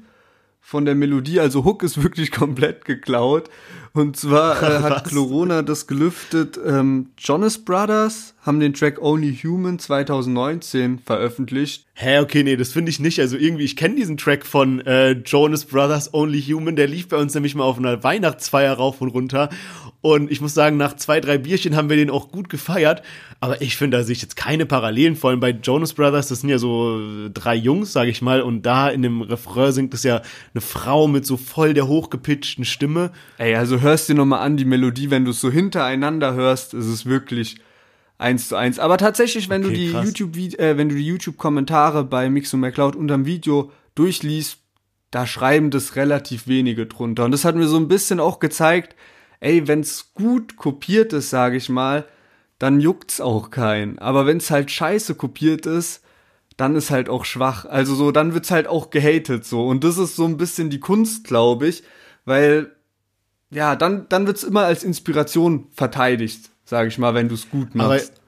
[0.64, 3.50] von der Melodie, also Hook ist wirklich komplett geklaut.
[3.92, 6.58] Und zwar äh, hat Corona das gelüftet.
[6.64, 11.84] Ähm, Jonas Brothers haben den Track Only Human 2019 veröffentlicht.
[11.92, 13.20] Hä, okay, nee, das finde ich nicht.
[13.20, 16.76] Also irgendwie, ich kenne diesen Track von äh, Jonas Brothers Only Human.
[16.76, 19.50] Der lief bei uns nämlich mal auf einer Weihnachtsfeier rauf und runter.
[20.02, 23.02] Und ich muss sagen, nach zwei, drei Bierchen haben wir den auch gut gefeiert.
[23.40, 25.14] Aber ich finde, da sehe ich jetzt keine Parallelen.
[25.14, 28.42] Vor allem bei Jonas Brothers, das sind ja so drei Jungs, sage ich mal.
[28.42, 30.20] Und da in dem Refrain singt es ja
[30.54, 33.12] eine Frau mit so voll der hochgepitchten Stimme.
[33.38, 36.86] Ey, also hörst dir nochmal an, die Melodie, wenn du es so hintereinander hörst, ist
[36.86, 37.58] es wirklich
[38.18, 38.80] eins zu eins.
[38.80, 42.60] Aber tatsächlich, wenn okay, du die YouTube, äh, wenn du die YouTube-Kommentare bei Mix und
[42.60, 44.58] McCloud unterm Video durchliest,
[45.12, 47.24] da schreiben das relativ wenige drunter.
[47.24, 48.96] Und das hat mir so ein bisschen auch gezeigt,
[49.42, 52.06] ey, wenn's gut kopiert ist, sage ich mal,
[52.58, 53.98] dann juckt's auch keinen.
[53.98, 56.02] Aber wenn's halt scheiße kopiert ist,
[56.56, 57.64] dann ist halt auch schwach.
[57.64, 59.66] Also so, dann wird's halt auch gehatet so.
[59.66, 61.82] Und das ist so ein bisschen die Kunst, glaube ich,
[62.24, 62.70] weil
[63.50, 68.12] ja, dann dann wird's immer als Inspiration verteidigt, sage ich mal, wenn du's gut machst.
[68.12, 68.21] Aber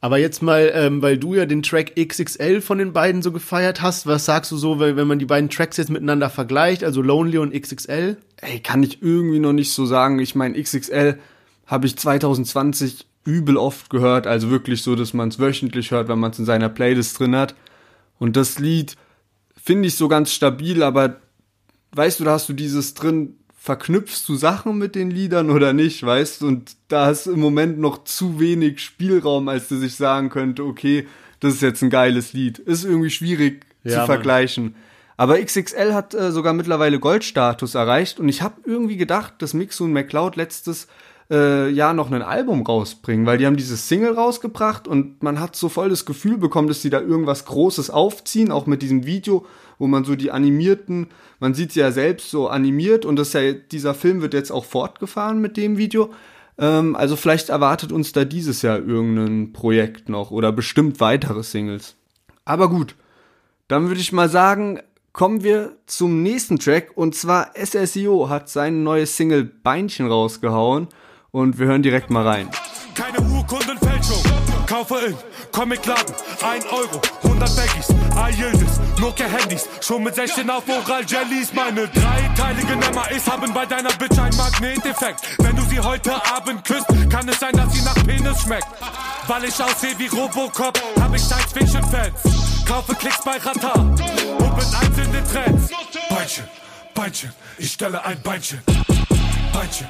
[0.00, 3.82] aber jetzt mal, ähm, weil du ja den Track XXL von den beiden so gefeiert
[3.82, 7.38] hast, was sagst du so, wenn man die beiden Tracks jetzt miteinander vergleicht, also Lonely
[7.38, 8.16] und XXL?
[8.36, 10.18] Ey, kann ich irgendwie noch nicht so sagen.
[10.18, 11.18] Ich meine, XXL
[11.66, 16.18] habe ich 2020 übel oft gehört, also wirklich so, dass man es wöchentlich hört, wenn
[16.18, 17.54] man es in seiner Playlist drin hat.
[18.18, 18.96] Und das Lied
[19.62, 21.20] finde ich so ganz stabil, aber
[21.92, 23.36] weißt du, da hast du dieses drin,
[23.70, 26.48] verknüpfst du Sachen mit den Liedern oder nicht, weißt du?
[26.48, 31.06] Und da ist im Moment noch zu wenig Spielraum, als dass ich sagen könnte, okay,
[31.38, 32.58] das ist jetzt ein geiles Lied.
[32.58, 34.64] Ist irgendwie schwierig ja, zu vergleichen.
[34.64, 34.74] Mann.
[35.16, 39.84] Aber XXL hat äh, sogar mittlerweile Goldstatus erreicht und ich habe irgendwie gedacht, dass Mixu
[39.84, 40.88] und McCloud letztes
[41.30, 45.54] äh, Jahr noch ein Album rausbringen, weil die haben dieses Single rausgebracht und man hat
[45.54, 49.46] so voll das Gefühl bekommen, dass die da irgendwas Großes aufziehen, auch mit diesem Video,
[49.78, 51.06] wo man so die animierten,
[51.38, 54.64] man sieht sie ja selbst so animiert und das ja, dieser Film wird jetzt auch
[54.64, 56.10] fortgefahren mit dem Video.
[56.58, 61.94] Ähm, also vielleicht erwartet uns da dieses Jahr irgendein Projekt noch oder bestimmt weitere Singles.
[62.44, 62.96] Aber gut,
[63.68, 64.80] dann würde ich mal sagen,
[65.12, 70.88] kommen wir zum nächsten Track und zwar SSIO hat sein neues Single Beinchen rausgehauen
[71.32, 72.48] und wir hören direkt mal rein.
[72.94, 74.22] Keine Urkundenfälschung,
[74.66, 75.16] kaufe in
[75.52, 81.52] Comicladen, 1 Euro, 100 Baggies, Ayildis, Nokia Handys, schon mit 16 auf Oral Jellies.
[81.54, 85.20] Meine dreiteilige Nummer ist, haben bei deiner Bitch einen Magneteffekt.
[85.38, 88.68] Wenn du sie heute Abend küsst, kann es sein, dass sie nach Penis schmeckt.
[89.26, 92.66] Weil ich aussehe wie Robocop, hab ich Science-Fiction-Fans.
[92.66, 93.96] Kaufe Klicks bei Rata und
[94.96, 95.70] bin den Trends.
[96.08, 96.44] Beinchen,
[96.94, 98.20] Beinchen, ich stelle ein.
[98.22, 98.60] Beinchen,
[99.52, 99.88] Beinchen.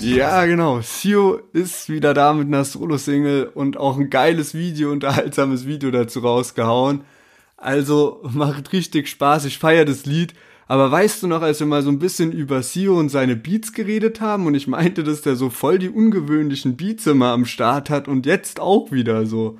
[0.00, 0.80] Ja, genau.
[0.80, 6.20] Sio ist wieder da mit einer Solo-Single und auch ein geiles Video, unterhaltsames Video dazu
[6.20, 7.02] rausgehauen.
[7.56, 9.44] Also macht richtig Spaß.
[9.46, 10.34] Ich feiere das Lied.
[10.66, 13.72] Aber weißt du noch, als wir mal so ein bisschen über Sio und seine Beats
[13.72, 17.90] geredet haben und ich meinte, dass der so voll die ungewöhnlichen Beats immer am Start
[17.90, 19.58] hat und jetzt auch wieder so.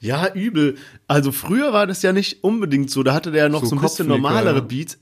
[0.00, 0.76] Ja, übel.
[1.08, 3.02] Also früher war das ja nicht unbedingt so.
[3.02, 4.60] Da hatte der ja noch so, so ein bisschen normalere ja.
[4.60, 4.98] Beats.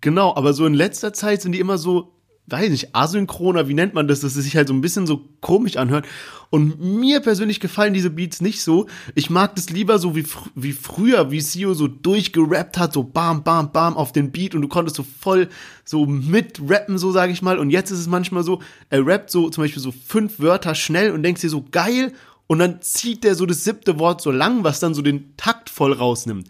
[0.00, 2.15] Genau, aber so in letzter Zeit sind die immer so
[2.48, 5.28] weiß nicht, asynchroner, wie nennt man das, dass es sich halt so ein bisschen so
[5.40, 6.06] komisch anhört.
[6.50, 8.86] Und mir persönlich gefallen diese Beats nicht so.
[9.16, 13.02] Ich mag das lieber so wie, fr wie früher, wie Sio so durchgerappt hat, so
[13.02, 15.48] bam, bam, bam auf den Beat und du konntest so voll
[15.84, 17.58] so mitrappen, so sage ich mal.
[17.58, 21.10] Und jetzt ist es manchmal so, er rappt so zum Beispiel so fünf Wörter schnell
[21.10, 22.12] und denkst dir so geil
[22.46, 25.68] und dann zieht der so das siebte Wort so lang, was dann so den Takt
[25.68, 26.48] voll rausnimmt.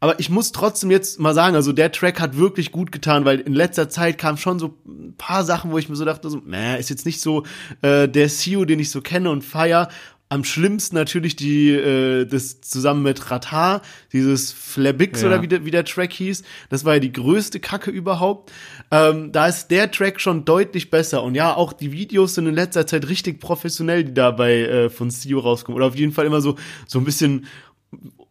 [0.00, 3.40] Aber ich muss trotzdem jetzt mal sagen, also der Track hat wirklich gut getan, weil
[3.40, 6.40] in letzter Zeit kam schon so ein paar Sachen, wo ich mir so dachte, so,
[6.44, 7.44] nah, ist jetzt nicht so
[7.82, 9.88] äh, der CEO, den ich so kenne und feier.
[10.30, 13.82] Am schlimmsten natürlich die, äh, das zusammen mit Ratar,
[14.12, 15.26] dieses Flabix ja.
[15.26, 16.44] oder wie der, wie der Track hieß.
[16.70, 18.52] Das war ja die größte Kacke überhaupt.
[18.92, 21.24] Ähm, da ist der Track schon deutlich besser.
[21.24, 25.10] Und ja, auch die Videos sind in letzter Zeit richtig professionell, die dabei äh, von
[25.10, 25.76] CEO rauskommen.
[25.76, 26.54] Oder auf jeden Fall immer so,
[26.86, 27.46] so ein bisschen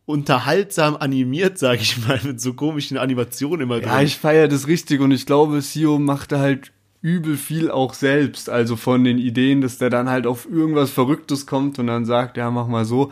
[0.10, 3.90] unterhaltsam animiert, sage ich mal, mit so komischen Animationen immer drin.
[3.90, 6.72] Ja, ich feiere das richtig und ich glaube, Sio macht da halt
[7.04, 11.46] übel viel auch selbst, also von den Ideen, dass der dann halt auf irgendwas Verrücktes
[11.46, 13.12] kommt und dann sagt, ja, mach mal so.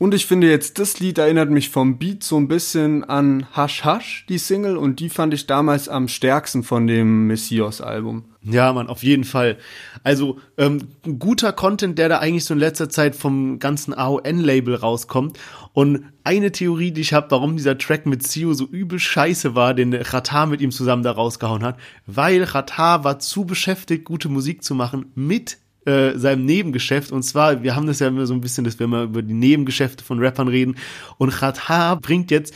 [0.00, 3.84] Und ich finde jetzt, das Lied erinnert mich vom Beat so ein bisschen an Hush
[3.84, 8.24] Hush, die Single, und die fand ich damals am stärksten von dem Messias-Album.
[8.40, 9.58] Ja, man, auf jeden Fall.
[10.02, 15.38] Also ähm, guter Content, der da eigentlich so in letzter Zeit vom ganzen AON-Label rauskommt.
[15.74, 19.74] Und eine Theorie, die ich habe, warum dieser Track mit Sio so übel scheiße war,
[19.74, 24.64] den Ratar mit ihm zusammen da rausgehauen hat, weil Ratar war zu beschäftigt, gute Musik
[24.64, 27.12] zu machen mit äh, seinem Nebengeschäft.
[27.12, 29.34] Und zwar, wir haben das ja immer so ein bisschen, dass wir immer über die
[29.34, 30.76] Nebengeschäfte von Rappern reden.
[31.18, 32.54] Und Ratar bringt jetzt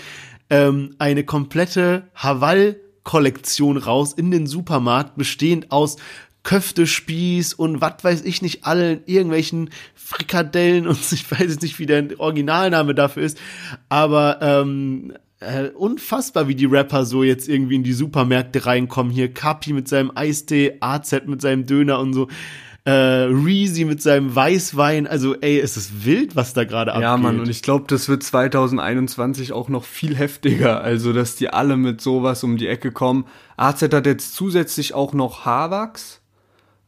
[0.50, 5.96] ähm, eine komplette Haval Kollektion raus in den Supermarkt, bestehend aus
[6.42, 11.86] Köftespieß und was weiß ich nicht allen irgendwelchen Frikadellen und ich weiß jetzt nicht, wie
[11.86, 13.38] der Originalname dafür ist,
[13.88, 19.12] aber ähm, äh, unfassbar, wie die Rapper so jetzt irgendwie in die Supermärkte reinkommen.
[19.12, 22.28] Hier Kapi mit seinem Eistee, AZ mit seinem Döner und so
[22.84, 25.06] äh, Reezy mit seinem Weißwein.
[25.06, 27.02] Also, ey, es ist wild, was da gerade abgeht.
[27.02, 30.82] Ja, Mann, und ich glaube, das wird 2021 auch noch viel heftiger.
[30.82, 33.24] Also, dass die alle mit sowas um die Ecke kommen.
[33.56, 36.20] AZ hat jetzt zusätzlich auch noch Haarwachs,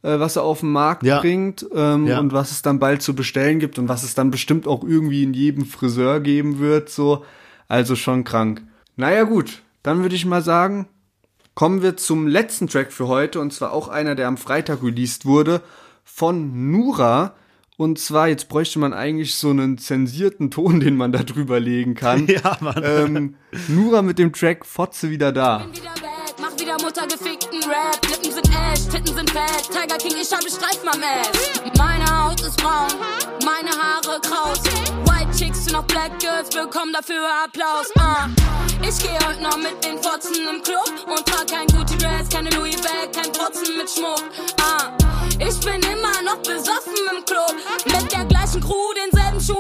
[0.02, 1.20] äh, was er auf den Markt ja.
[1.20, 2.18] bringt ähm, ja.
[2.18, 5.22] und was es dann bald zu bestellen gibt und was es dann bestimmt auch irgendwie
[5.22, 6.90] in jedem Friseur geben wird.
[6.90, 7.24] So,
[7.68, 8.62] also schon krank.
[8.96, 10.88] Naja, gut, dann würde ich mal sagen,
[11.54, 15.24] kommen wir zum letzten Track für heute und zwar auch einer, der am Freitag released
[15.24, 15.62] wurde
[16.07, 17.35] von Nura.
[17.77, 21.95] Und zwar, jetzt bräuchte man eigentlich so einen zensierten Ton, den man da drüber legen
[21.95, 22.27] kann.
[22.31, 22.83] Ja, Mann.
[22.83, 23.35] Ähm,
[23.69, 25.59] Nura mit dem Track Fotze wieder da.
[25.59, 26.06] Bin wieder back,
[26.76, 27.98] wieder Mutter gefickten Rap.
[28.08, 29.68] Lippen sind Ash, Titten sind fett.
[29.70, 31.30] Tiger King, ich habe Streif am Ass.
[31.76, 32.92] Meine Haut ist braun,
[33.44, 34.60] meine Haare kraus.
[35.04, 37.90] White Chicks sind noch Black Girls, bekommen dafür Applaus.
[37.96, 38.28] Uh.
[38.86, 42.50] Ich gehe heute noch mit den Fotzen im Club und trag kein Gucci Dress, keine
[42.50, 44.22] Louis Bag, kein Protzen mit Schmuck.
[44.60, 45.06] Uh.
[45.38, 47.54] Ich bin immer noch besoffen im Club.
[47.86, 49.56] Mit der gleichen Crew, denselben Schuhen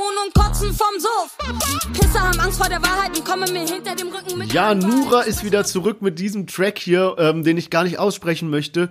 [1.92, 4.52] Pisser haben Angst vor der Wahrheit und kommen mir hinter dem Rücken mit.
[4.52, 8.50] Ja, Nura ist wieder zurück mit diesem Track hier, ähm, den ich gar nicht aussprechen
[8.50, 8.90] möchte.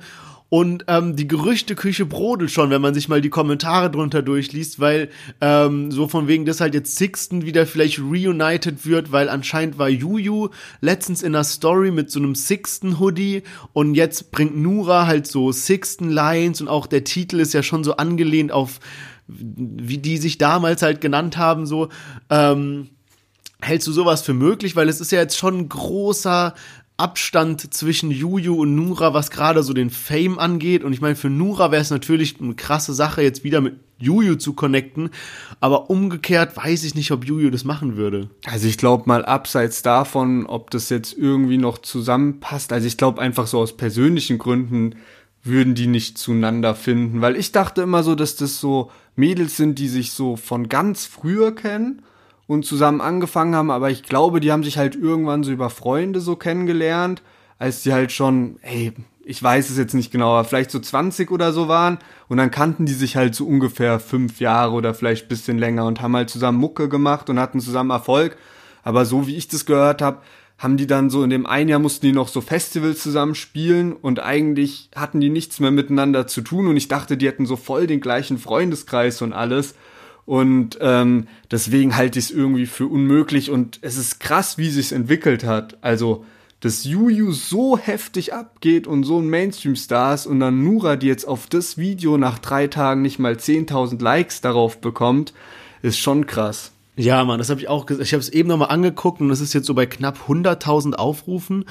[0.50, 5.10] Und ähm, die Gerüchteküche brodelt schon, wenn man sich mal die Kommentare drunter durchliest, weil
[5.42, 9.90] ähm, so von wegen, dass halt jetzt Sixten wieder vielleicht reunited wird, weil anscheinend war
[9.90, 10.50] Juju
[10.82, 13.42] letztens in einer Story mit so einem Sixten-Hoodie
[13.74, 17.98] und jetzt bringt Nura halt so Sixten-Lines und auch der Titel ist ja schon so
[17.98, 18.80] angelehnt auf,
[19.28, 21.90] wie die sich damals halt genannt haben, so.
[22.30, 22.90] Ähm,
[23.62, 24.76] Hältst du sowas für möglich?
[24.76, 26.54] Weil es ist ja jetzt schon ein großer
[26.98, 30.84] Abstand zwischen Juju und Nura, was gerade so den Fame angeht.
[30.84, 34.36] Und ich meine, für Nura wäre es natürlich eine krasse Sache, jetzt wieder mit Juju
[34.36, 35.10] zu connecten.
[35.60, 38.30] Aber umgekehrt weiß ich nicht, ob Juju das machen würde.
[38.46, 42.72] Also ich glaube mal abseits davon, ob das jetzt irgendwie noch zusammenpasst.
[42.72, 44.96] Also ich glaube einfach so aus persönlichen Gründen
[45.46, 47.22] würden die nicht zueinander finden.
[47.22, 51.06] Weil ich dachte immer so, dass das so Mädels sind, die sich so von ganz
[51.06, 52.02] früher kennen
[52.48, 56.20] und zusammen angefangen haben, aber ich glaube, die haben sich halt irgendwann so über Freunde
[56.20, 57.22] so kennengelernt,
[57.58, 61.32] als die halt schon, ey, ich weiß es jetzt nicht genau, aber vielleicht so 20
[61.32, 65.28] oder so waren und dann kannten die sich halt so ungefähr fünf Jahre oder vielleicht
[65.28, 68.38] bisschen länger und haben halt zusammen Mucke gemacht und hatten zusammen Erfolg.
[68.84, 70.20] Aber so wie ich das gehört habe,
[70.58, 73.94] haben die dann so in dem einen Jahr mussten die noch so Festivals zusammen spielen
[73.94, 77.58] und eigentlich hatten die nichts mehr miteinander zu tun und ich dachte, die hätten so
[77.58, 79.76] voll den gleichen Freundeskreis und alles.
[80.26, 84.92] Und ähm, deswegen halte ich es irgendwie für unmöglich und es ist krass, wie sich's
[84.92, 85.78] entwickelt hat.
[85.82, 86.26] Also,
[86.62, 91.28] dass Juju so heftig abgeht und so ein Mainstream-Star ist und dann Nura, die jetzt
[91.28, 95.34] auf das Video nach drei Tagen nicht mal 10.000 Likes darauf bekommt,
[95.84, 96.72] ist schon krass.
[96.98, 99.54] Ja, Mann, das habe ich auch, ich habe es eben nochmal angeguckt und es ist
[99.54, 101.66] jetzt so bei knapp 100.000 Aufrufen.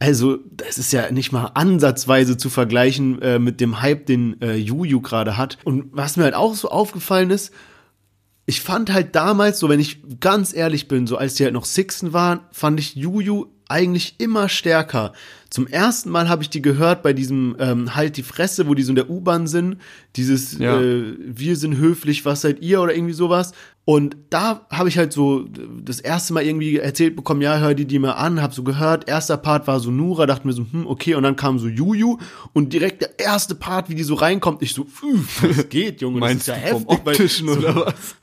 [0.00, 4.56] Also, das ist ja nicht mal ansatzweise zu vergleichen äh, mit dem Hype, den äh,
[4.56, 5.58] Juju gerade hat.
[5.64, 7.52] Und was mir halt auch so aufgefallen ist,
[8.46, 11.64] ich fand halt damals, so wenn ich ganz ehrlich bin, so als die halt noch
[11.64, 15.12] Sixten waren, fand ich Juju eigentlich immer stärker.
[15.50, 18.82] Zum ersten Mal habe ich die gehört bei diesem ähm, Halt die Fresse, wo die
[18.82, 19.76] so in der U-Bahn sind.
[20.16, 20.80] Dieses ja.
[20.80, 23.52] äh, Wir sind höflich, was seid ihr oder irgendwie sowas.
[23.84, 25.46] Und da habe ich halt so
[25.82, 29.08] das erste Mal irgendwie erzählt bekommen, ja, hör die die mal an, hab so gehört.
[29.08, 31.14] Erster Part war so Nura, dachte mir so, hm, okay.
[31.14, 32.18] Und dann kam so Juju
[32.52, 34.86] und direkt der erste Part, wie die so reinkommt, ich so,
[35.42, 36.18] was geht, Junge?
[36.18, 37.00] Meinst das ist ja heftig.
[37.04, 38.16] Weil, so, oder was?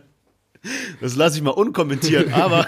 [1.00, 2.66] Das lasse ich mal unkommentiert, aber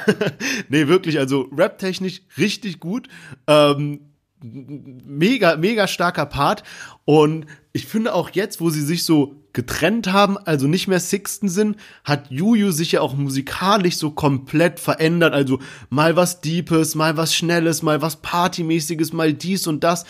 [0.69, 3.09] nee, wirklich, also rap-technisch richtig gut.
[3.47, 4.01] Ähm,
[4.43, 6.63] mega, mega starker Part.
[7.05, 11.49] Und ich finde auch jetzt, wo sie sich so getrennt haben, also nicht mehr Sixten
[11.49, 15.35] sind, hat Juju sich ja auch musikalisch so komplett verändert.
[15.35, 15.59] Also
[15.91, 20.05] mal was Deepes, mal was Schnelles, mal was Partymäßiges, mal dies und das.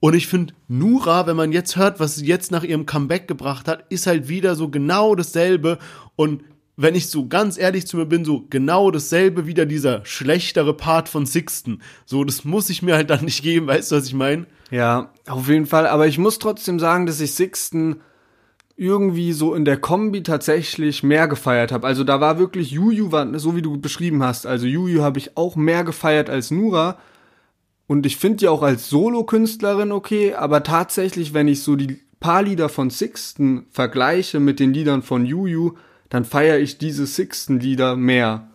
[0.00, 3.66] Und ich finde, Nura, wenn man jetzt hört, was sie jetzt nach ihrem Comeback gebracht
[3.66, 5.78] hat, ist halt wieder so genau dasselbe.
[6.14, 6.44] Und
[6.80, 11.08] wenn ich so ganz ehrlich zu mir bin, so genau dasselbe wieder dieser schlechtere Part
[11.08, 11.82] von Sixten.
[12.06, 14.46] So, das muss ich mir halt dann nicht geben, weißt du, was ich meine?
[14.70, 15.88] Ja, auf jeden Fall.
[15.88, 17.96] Aber ich muss trotzdem sagen, dass ich Sixten
[18.76, 21.84] irgendwie so in der Kombi tatsächlich mehr gefeiert habe.
[21.84, 24.46] Also da war wirklich Juju, so wie du beschrieben hast.
[24.46, 26.96] Also Juju habe ich auch mehr gefeiert als Nura.
[27.88, 32.44] Und ich finde die auch als Solo-Künstlerin okay, aber tatsächlich, wenn ich so die paar
[32.44, 35.72] Lieder von Sixten vergleiche mit den Liedern von Juju,
[36.08, 38.48] dann feiere ich diese Sixten-Lieder mehr.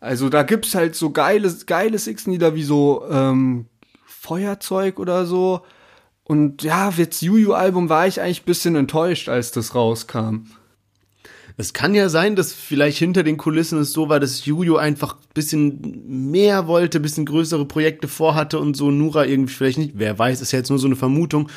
[0.00, 3.66] Also da gibt's halt so geile, geile Sixten-Lieder wie so ähm,
[4.04, 5.62] Feuerzeug oder so.
[6.24, 10.46] Und ja, jetzt Juju-Album war ich eigentlich bisschen enttäuscht, als das rauskam.
[11.56, 15.16] Es kann ja sein, dass vielleicht hinter den Kulissen es so war, dass Juju einfach
[15.34, 19.92] bisschen mehr wollte, bisschen größere Projekte vorhatte und so Nura irgendwie vielleicht nicht.
[19.96, 21.48] Wer weiß, ist ja jetzt nur so eine Vermutung.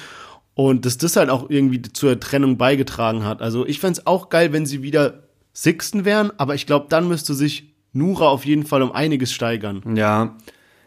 [0.54, 3.42] Und dass das halt auch irgendwie zur Trennung beigetragen hat.
[3.42, 5.25] Also ich fände auch geil, wenn sie wieder
[5.56, 9.82] Sixten wären, aber ich glaube, dann müsste sich Nura auf jeden Fall um einiges steigern.
[9.96, 10.36] Ja,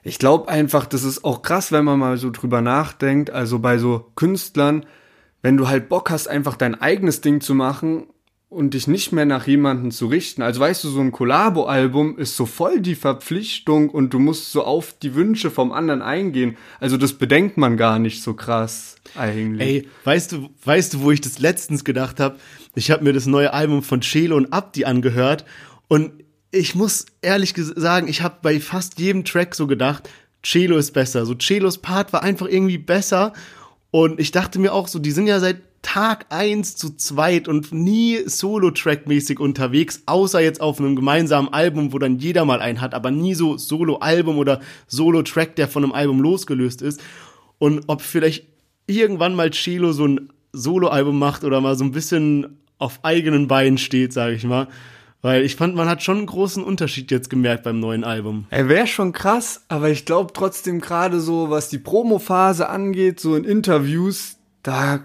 [0.02, 3.30] ich glaube einfach, das ist auch krass, wenn man mal so drüber nachdenkt.
[3.30, 4.84] Also bei so Künstlern,
[5.40, 8.08] wenn du halt Bock hast, einfach dein eigenes Ding zu machen
[8.50, 10.40] und dich nicht mehr nach jemanden zu richten.
[10.40, 14.64] Also weißt du, so ein Collabo-Album ist so voll die Verpflichtung und du musst so
[14.64, 16.56] auf die Wünsche vom anderen eingehen.
[16.80, 19.68] Also das bedenkt man gar nicht so krass eigentlich.
[19.68, 22.38] Ey, weißt du, weißt du, wo ich das letztens gedacht habe?
[22.74, 25.44] Ich habe mir das neue Album von Chelo und Abdi angehört
[25.88, 26.12] und
[26.50, 30.08] ich muss ehrlich sagen, ich habe bei fast jedem Track so gedacht,
[30.42, 31.26] Chelo ist besser.
[31.26, 33.34] So Chelos Part war einfach irgendwie besser
[33.90, 37.72] und ich dachte mir auch so, die sind ja seit Tag eins zu zweit und
[37.72, 42.94] nie Solo-Track-mäßig unterwegs, außer jetzt auf einem gemeinsamen Album, wo dann jeder mal einen hat,
[42.94, 47.00] aber nie so Solo-Album oder Solo-Track, der von einem Album losgelöst ist.
[47.58, 48.46] Und ob vielleicht
[48.86, 53.78] irgendwann mal Chelo so ein Solo-Album macht oder mal so ein bisschen auf eigenen Beinen
[53.78, 54.68] steht, sage ich mal.
[55.20, 58.46] Weil ich fand, man hat schon einen großen Unterschied jetzt gemerkt beim neuen Album.
[58.50, 63.34] Er wäre schon krass, aber ich glaube trotzdem gerade so, was die Promo-Phase angeht, so
[63.34, 65.00] in Interviews, da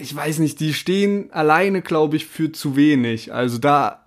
[0.00, 3.34] ich weiß nicht, die stehen alleine, glaube ich, für zu wenig.
[3.34, 4.06] Also da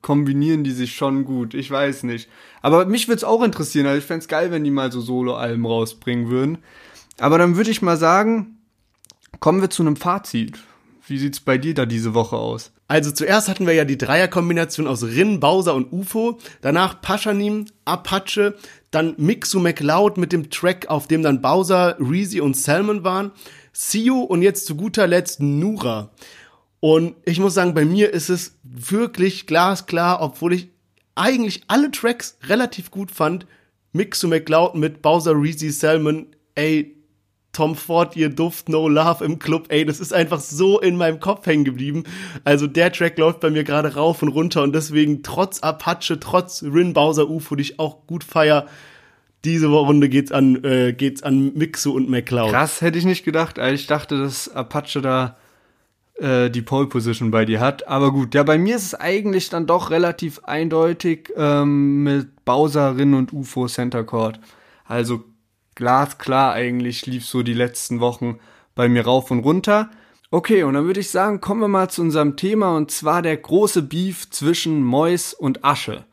[0.00, 1.52] kombinieren die sich schon gut.
[1.52, 2.28] Ich weiß nicht.
[2.62, 3.86] Aber mich würde es auch interessieren.
[3.86, 6.58] Also ich fände geil, wenn die mal so Solo-Alben rausbringen würden.
[7.18, 8.58] Aber dann würde ich mal sagen,
[9.40, 10.58] kommen wir zu einem Fazit.
[11.06, 12.72] Wie sieht's bei dir da diese Woche aus?
[12.90, 18.56] Also zuerst hatten wir ja die Dreierkombination aus Rin, Bowser und UFO, danach Paschanim, Apache,
[18.90, 23.30] dann Mixu McLeod mit dem Track, auf dem dann Bowser, Reezy und Salmon waren.
[23.72, 26.10] Sio und jetzt zu guter Letzt Nura.
[26.80, 30.70] Und ich muss sagen, bei mir ist es wirklich glasklar, obwohl ich
[31.14, 33.46] eigentlich alle Tracks relativ gut fand.
[33.92, 36.26] Mix to McLeod mit Bowser Reezy Salmon,
[36.56, 36.96] ey,
[37.60, 41.20] Tom Ford, ihr Duft, No Love im Club, ey, das ist einfach so in meinem
[41.20, 42.04] Kopf hängen geblieben.
[42.42, 46.62] Also der Track läuft bei mir gerade rauf und runter und deswegen trotz Apache, trotz
[46.62, 48.64] Rin Bowser UFO, die ich auch gut feier,
[49.44, 52.50] diese Runde geht's an, äh, geht's an Mixu und McCloud.
[52.50, 53.58] Krass, hätte ich nicht gedacht.
[53.58, 55.36] Ich dachte, dass Apache da
[56.14, 57.86] äh, die Pole Position bei dir hat.
[57.86, 63.12] Aber gut, ja, bei mir ist es eigentlich dann doch relativ eindeutig ähm, mit Bowserin
[63.12, 64.40] und UFO Center Court.
[64.86, 65.24] Also
[65.74, 68.38] glasklar eigentlich lief so die letzten Wochen
[68.74, 69.90] bei mir rauf und runter.
[70.30, 73.36] Okay, und dann würde ich sagen, kommen wir mal zu unserem Thema und zwar der
[73.36, 76.04] große Beef zwischen Mois und Asche.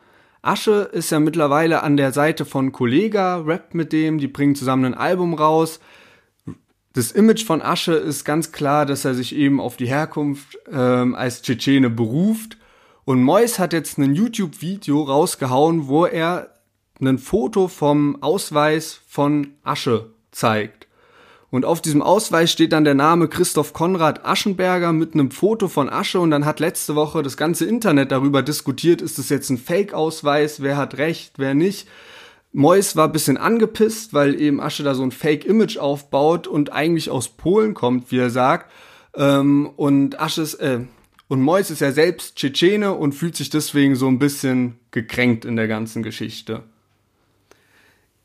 [0.42, 4.86] Asche ist ja mittlerweile an der Seite von Kollega, rappt mit dem, die bringen zusammen
[4.86, 5.80] ein Album raus.
[6.94, 11.14] Das Image von Asche ist ganz klar, dass er sich eben auf die Herkunft ähm,
[11.14, 12.58] als Tschetschene beruft.
[13.06, 16.57] Und Mois hat jetzt ein YouTube-Video rausgehauen, wo er
[17.00, 20.88] ein Foto vom Ausweis von Asche zeigt.
[21.50, 25.90] Und auf diesem Ausweis steht dann der Name Christoph Konrad Aschenberger mit einem Foto von
[25.90, 29.58] Asche und dann hat letzte Woche das ganze Internet darüber diskutiert, ist das jetzt ein
[29.58, 31.88] Fake-Ausweis, wer hat recht, wer nicht.
[32.52, 37.30] Mois war bisschen angepisst, weil eben Asche da so ein Fake-Image aufbaut und eigentlich aus
[37.30, 38.72] Polen kommt, wie er sagt.
[39.16, 40.82] Ähm, und Asche ist, äh,
[41.30, 45.56] und Mois ist ja selbst Tschetschene und fühlt sich deswegen so ein bisschen gekränkt in
[45.56, 46.64] der ganzen Geschichte.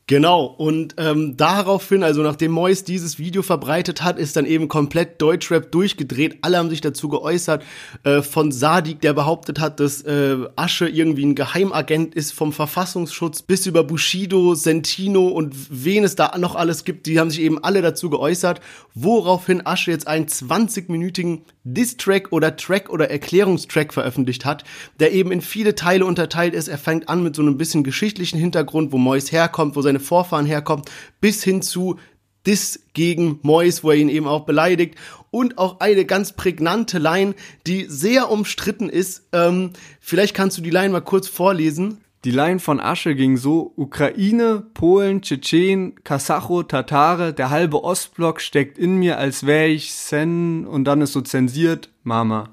[0.09, 5.23] Genau, und ähm, daraufhin, also nachdem Mois dieses Video verbreitet hat, ist dann eben komplett
[5.23, 6.39] Deutschrap durchgedreht.
[6.43, 7.63] Alle haben sich dazu geäußert.
[8.03, 13.43] Äh, von Sadik, der behauptet hat, dass äh, Asche irgendwie ein Geheimagent ist vom Verfassungsschutz,
[13.43, 17.63] bis über Bushido, Sentino und wen es da noch alles gibt, die haben sich eben
[17.63, 18.61] alle dazu geäußert,
[18.95, 24.65] woraufhin Asche jetzt einen 20-minütigen Diss-Track oder Track oder Erklärungstrack veröffentlicht hat,
[24.99, 26.67] der eben in viele Teile unterteilt ist.
[26.67, 30.47] Er fängt an mit so einem bisschen geschichtlichen Hintergrund, wo Mois herkommt, wo seine Vorfahren
[30.47, 30.91] herkommt,
[31.21, 31.99] bis hin zu
[32.47, 34.97] Diss gegen Mois, wo er ihn eben auch beleidigt.
[35.31, 37.35] Und auch eine ganz prägnante Line,
[37.67, 39.29] die sehr umstritten ist.
[39.33, 39.71] Ähm,
[40.01, 41.99] vielleicht kannst du die Line mal kurz vorlesen.
[42.25, 48.79] Die Line von Asche ging so, Ukraine, Polen, Tschetschen, Kasacho, Tatare, der halbe Ostblock steckt
[48.79, 52.51] in mir, als wäre ich Sen und dann ist so zensiert, Mama.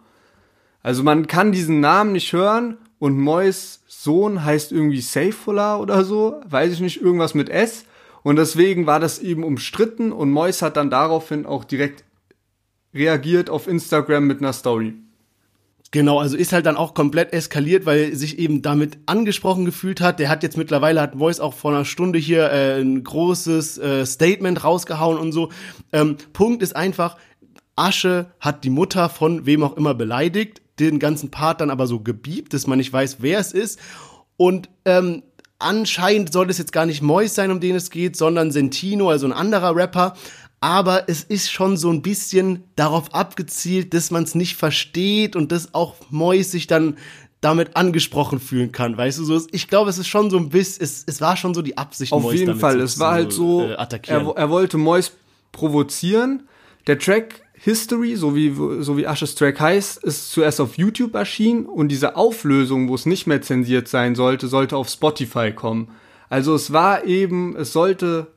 [0.81, 6.41] Also man kann diesen Namen nicht hören und Mois Sohn heißt irgendwie Seyfullah oder so,
[6.47, 7.85] weiß ich nicht, irgendwas mit S.
[8.21, 12.03] Und deswegen war das eben umstritten und Mois hat dann daraufhin auch direkt
[12.93, 14.93] reagiert auf Instagram mit einer Story.
[15.91, 20.19] Genau, also ist halt dann auch komplett eskaliert, weil sich eben damit angesprochen gefühlt hat.
[20.19, 24.05] Der hat jetzt mittlerweile, hat Voice auch vor einer Stunde hier äh, ein großes äh,
[24.05, 25.49] Statement rausgehauen und so.
[25.91, 27.17] Ähm, Punkt ist einfach,
[27.75, 31.99] Asche hat die Mutter von wem auch immer beleidigt, den ganzen Part dann aber so
[31.99, 33.79] gebiebt, dass man nicht weiß, wer es ist.
[34.37, 35.23] Und ähm,
[35.59, 39.25] anscheinend soll es jetzt gar nicht Mois sein, um den es geht, sondern Sentino, also
[39.25, 40.15] ein anderer Rapper
[40.61, 45.51] aber es ist schon so ein bisschen darauf abgezielt, dass man es nicht versteht und
[45.51, 46.97] dass auch Mois sich dann
[47.41, 49.41] damit angesprochen fühlen kann, weißt du so.
[49.51, 52.11] Ich glaube, es ist schon so ein bisschen, es, es war schon so die Absicht.
[52.11, 53.77] Auf Mois jeden Fall, es war halt so, äh,
[54.07, 55.11] er, er, wollte Mois
[55.53, 56.43] provozieren.
[56.87, 61.65] Der Track History, so wie so wie Ashes Track heißt, ist zuerst auf YouTube erschienen
[61.65, 65.89] und diese Auflösung, wo es nicht mehr zensiert sein sollte, sollte auf Spotify kommen.
[66.29, 68.27] Also es war eben, es sollte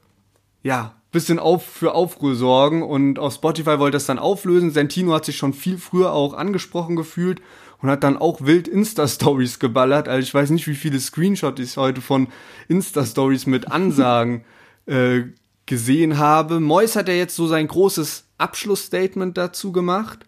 [0.65, 4.71] ja bisschen auf, für Aufruhr sorgen und auf Spotify wollte es dann auflösen.
[4.71, 7.41] Sentino hat sich schon viel früher auch angesprochen gefühlt
[7.81, 10.09] und hat dann auch wild Insta-Stories geballert.
[10.09, 12.29] Also ich weiß nicht, wie viele Screenshots ich heute von
[12.69, 14.45] Insta-Stories mit Ansagen
[14.87, 15.25] äh,
[15.67, 16.61] gesehen habe.
[16.61, 20.21] Mois hat ja jetzt so sein großes Abschlussstatement dazu gemacht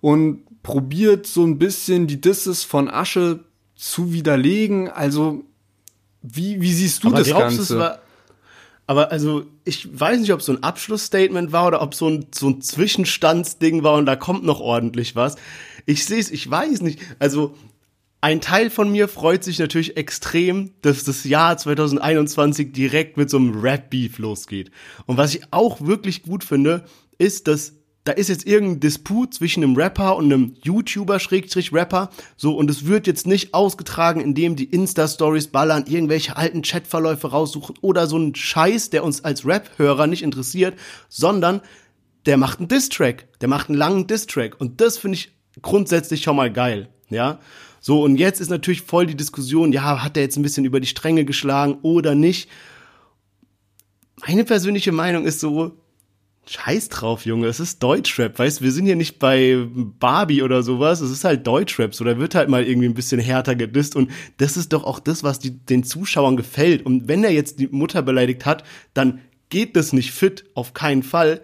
[0.00, 3.40] und probiert so ein bisschen die Disses von Asche
[3.74, 4.88] zu widerlegen.
[4.88, 5.44] Also
[6.22, 8.00] wie, wie siehst du Aber das Ganze?
[8.86, 12.48] Aber also, ich weiß nicht, ob so ein Abschlussstatement war oder ob so ein, so
[12.48, 15.36] ein Zwischenstandsding war und da kommt noch ordentlich was.
[15.86, 17.00] Ich sehe es, ich weiß nicht.
[17.18, 17.54] Also,
[18.20, 23.36] ein Teil von mir freut sich natürlich extrem, dass das Jahr 2021 direkt mit so
[23.36, 24.70] einem Rap-Beef losgeht.
[25.06, 26.84] Und was ich auch wirklich gut finde,
[27.18, 32.10] ist, dass da ist jetzt irgendein Disput zwischen einem Rapper und einem YouTuber Schrägstrich Rapper,
[32.36, 37.28] so und es wird jetzt nicht ausgetragen, indem die Insta Stories ballern, irgendwelche alten Chatverläufe
[37.28, 41.62] raussuchen oder so ein Scheiß, der uns als Rap-Hörer nicht interessiert, sondern
[42.26, 46.36] der macht einen Diss-Track, der macht einen langen Diss-Track und das finde ich grundsätzlich schon
[46.36, 47.40] mal geil, ja.
[47.80, 50.80] So und jetzt ist natürlich voll die Diskussion, ja, hat er jetzt ein bisschen über
[50.80, 52.50] die Stränge geschlagen oder nicht?
[54.26, 55.72] Meine persönliche Meinung ist so,
[56.46, 59.66] Scheiß drauf, Junge, es ist Deutschrap, weißt wir sind hier nicht bei
[59.98, 63.20] Barbie oder sowas, es ist halt Deutschrap, so da wird halt mal irgendwie ein bisschen
[63.20, 67.24] härter gedisst und das ist doch auch das, was die, den Zuschauern gefällt und wenn
[67.24, 71.40] er jetzt die Mutter beleidigt hat, dann geht das nicht fit, auf keinen Fall,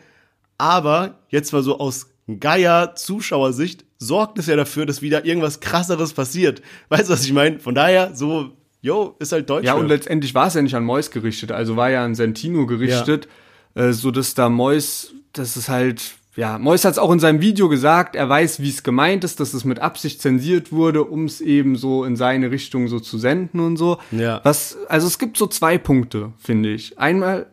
[0.59, 6.13] aber jetzt mal so aus Geier Zuschauersicht sorgt es ja dafür, dass wieder irgendwas krasseres
[6.13, 6.63] passiert.
[6.89, 7.59] Weißt du, was ich meine?
[7.59, 9.65] Von daher, so, yo, ist halt Deutschrap.
[9.65, 12.67] Ja, und letztendlich war es ja nicht an Mois gerichtet, also war ja an Sentino
[12.67, 13.25] gerichtet.
[13.25, 13.31] Ja
[13.75, 17.41] äh, so dass da Mois, das ist halt, ja, Mois hat es auch in seinem
[17.41, 21.25] Video gesagt, er weiß, wie es gemeint ist, dass es mit Absicht zensiert wurde, um
[21.25, 23.99] es eben so in seine Richtung so zu senden und so.
[24.11, 24.41] Ja.
[24.45, 26.99] Was, also es gibt so zwei Punkte, finde ich.
[26.99, 27.47] Einmal,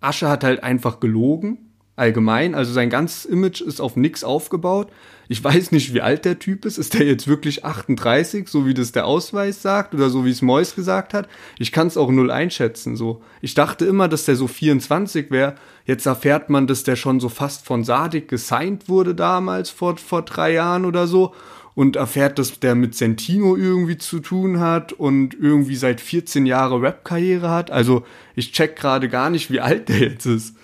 [0.00, 1.63] Asche hat halt einfach gelogen,
[1.96, 4.88] allgemein, also sein ganzes Image ist auf nix aufgebaut.
[5.28, 6.76] Ich weiß nicht, wie alt der Typ ist.
[6.76, 10.42] Ist der jetzt wirklich 38, so wie das der Ausweis sagt oder so wie es
[10.42, 11.28] Mois gesagt hat?
[11.58, 12.96] Ich kann es auch null einschätzen.
[12.96, 15.54] So, ich dachte immer, dass der so 24 wäre.
[15.86, 20.22] Jetzt erfährt man, dass der schon so fast von Sadik gesigned wurde damals vor vor
[20.22, 21.32] drei Jahren oder so
[21.74, 26.80] und erfährt, dass der mit Sentino irgendwie zu tun hat und irgendwie seit 14 Jahre
[26.80, 27.70] Rap-Karriere hat.
[27.70, 30.54] Also ich check gerade gar nicht, wie alt der jetzt ist.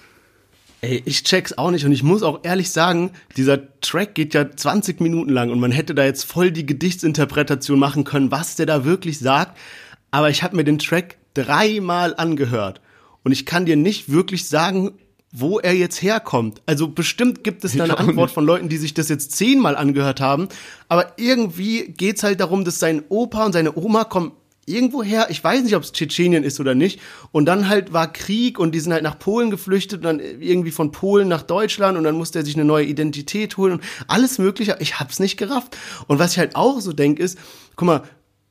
[0.83, 4.51] Ey, ich check's auch nicht und ich muss auch ehrlich sagen, dieser Track geht ja
[4.51, 8.65] 20 Minuten lang und man hätte da jetzt voll die Gedichtsinterpretation machen können, was der
[8.65, 9.59] da wirklich sagt.
[10.11, 12.81] Aber ich habe mir den Track dreimal angehört
[13.25, 14.93] und ich kann dir nicht wirklich sagen,
[15.33, 16.63] wo er jetzt herkommt.
[16.67, 20.21] Also bestimmt gibt es da eine Antwort von Leuten, die sich das jetzt zehnmal angehört
[20.21, 20.49] haben.
[20.89, 24.33] Aber irgendwie geht's halt darum, dass sein Opa und seine Oma kommen
[24.67, 27.01] irgendwoher, ich weiß nicht, ob es Tschetschenien ist oder nicht.
[27.33, 30.71] Und dann halt war Krieg und die sind halt nach Polen geflüchtet und dann irgendwie
[30.71, 34.39] von Polen nach Deutschland und dann musste er sich eine neue Identität holen und alles
[34.39, 34.77] Mögliche.
[34.81, 35.77] Ich hab's nicht gerafft.
[36.07, 37.39] Und was ich halt auch so denke ist,
[37.77, 38.03] guck mal,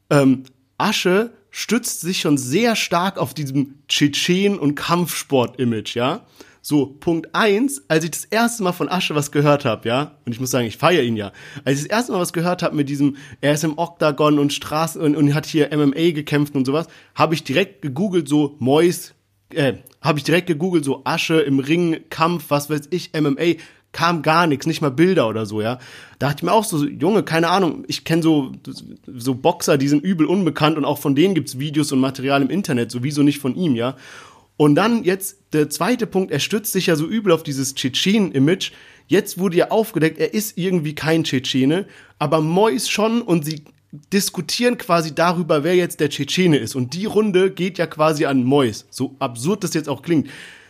[0.10, 0.44] ähm,
[0.78, 6.26] Asche stützt sich schon sehr stark auf diesem Tschetschen- und Kampfsport-Image, ja.
[6.70, 10.34] So, Punkt eins, als ich das erste Mal von Asche was gehört habe, ja, und
[10.34, 11.32] ich muss sagen, ich feiere ihn ja,
[11.66, 14.54] als ich das erste Mal was gehört habe mit diesem, er ist im Oktagon und
[14.54, 19.16] Straßen und, und hat hier MMA gekämpft und sowas, habe ich direkt gegoogelt, so Mois,
[19.52, 23.56] äh, habe ich direkt gegoogelt, so Asche im Ring, Kampf, was weiß ich, MMA,
[23.92, 25.80] kam gar nichts, nicht mal Bilder oder so, ja.
[26.20, 28.52] Da dachte ich mir auch so, Junge, keine Ahnung, ich kenne so,
[29.08, 32.52] so Boxer, die sind übel unbekannt und auch von denen gibt's Videos und Material im
[32.52, 33.96] Internet, sowieso nicht von ihm, ja.
[34.60, 38.74] Und dann jetzt der zweite Punkt, er stützt sich ja so übel auf dieses Tschetschen-Image.
[39.08, 41.86] Jetzt wurde ja aufgedeckt, er ist irgendwie kein Tschetschene,
[42.18, 43.64] aber Mois schon und sie
[44.12, 46.76] diskutieren quasi darüber, wer jetzt der Tschetschene ist.
[46.76, 48.84] Und die Runde geht ja quasi an Mois.
[48.90, 50.30] So absurd das jetzt auch klingt.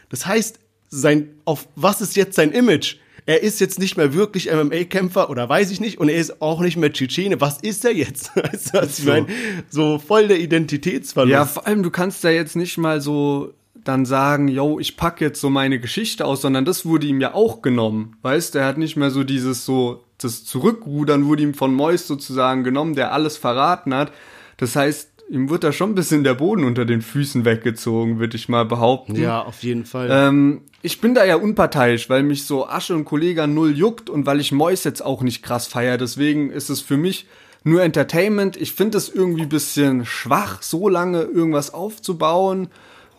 [0.10, 0.60] Das heißt,
[0.90, 2.98] sein, auf was ist jetzt sein Image?
[3.26, 6.62] Er ist jetzt nicht mehr wirklich MMA-Kämpfer oder weiß ich nicht und er ist auch
[6.62, 7.42] nicht mehr Tschetschene.
[7.42, 8.36] Was ist er jetzt?
[8.36, 9.26] Weißt du, was ich meine?
[9.68, 11.32] So voll der Identitätsverlust.
[11.32, 15.22] Ja, vor allem, du kannst da jetzt nicht mal so dann sagen, yo, ich pack
[15.22, 18.16] jetzt so meine Geschichte aus, sondern das wurde ihm ja auch genommen.
[18.22, 22.64] Weißt, er hat nicht mehr so dieses so, das Zurückrudern wurde ihm von Mois sozusagen
[22.64, 24.12] genommen, der alles verraten hat.
[24.58, 28.36] Das heißt, ihm wird da schon ein bisschen der Boden unter den Füßen weggezogen, würde
[28.36, 29.16] ich mal behaupten.
[29.16, 30.10] Ja, auf jeden Fall.
[30.12, 34.26] Ähm, ich bin da ja unparteiisch, weil mich so Asche und Kollega null juckt und
[34.26, 35.98] weil ich Mois jetzt auch nicht krass feier.
[35.98, 37.28] Deswegen ist es für mich
[37.64, 38.58] nur Entertainment.
[38.58, 42.70] Ich finde es irgendwie bisschen schwach, so lange irgendwas aufzubauen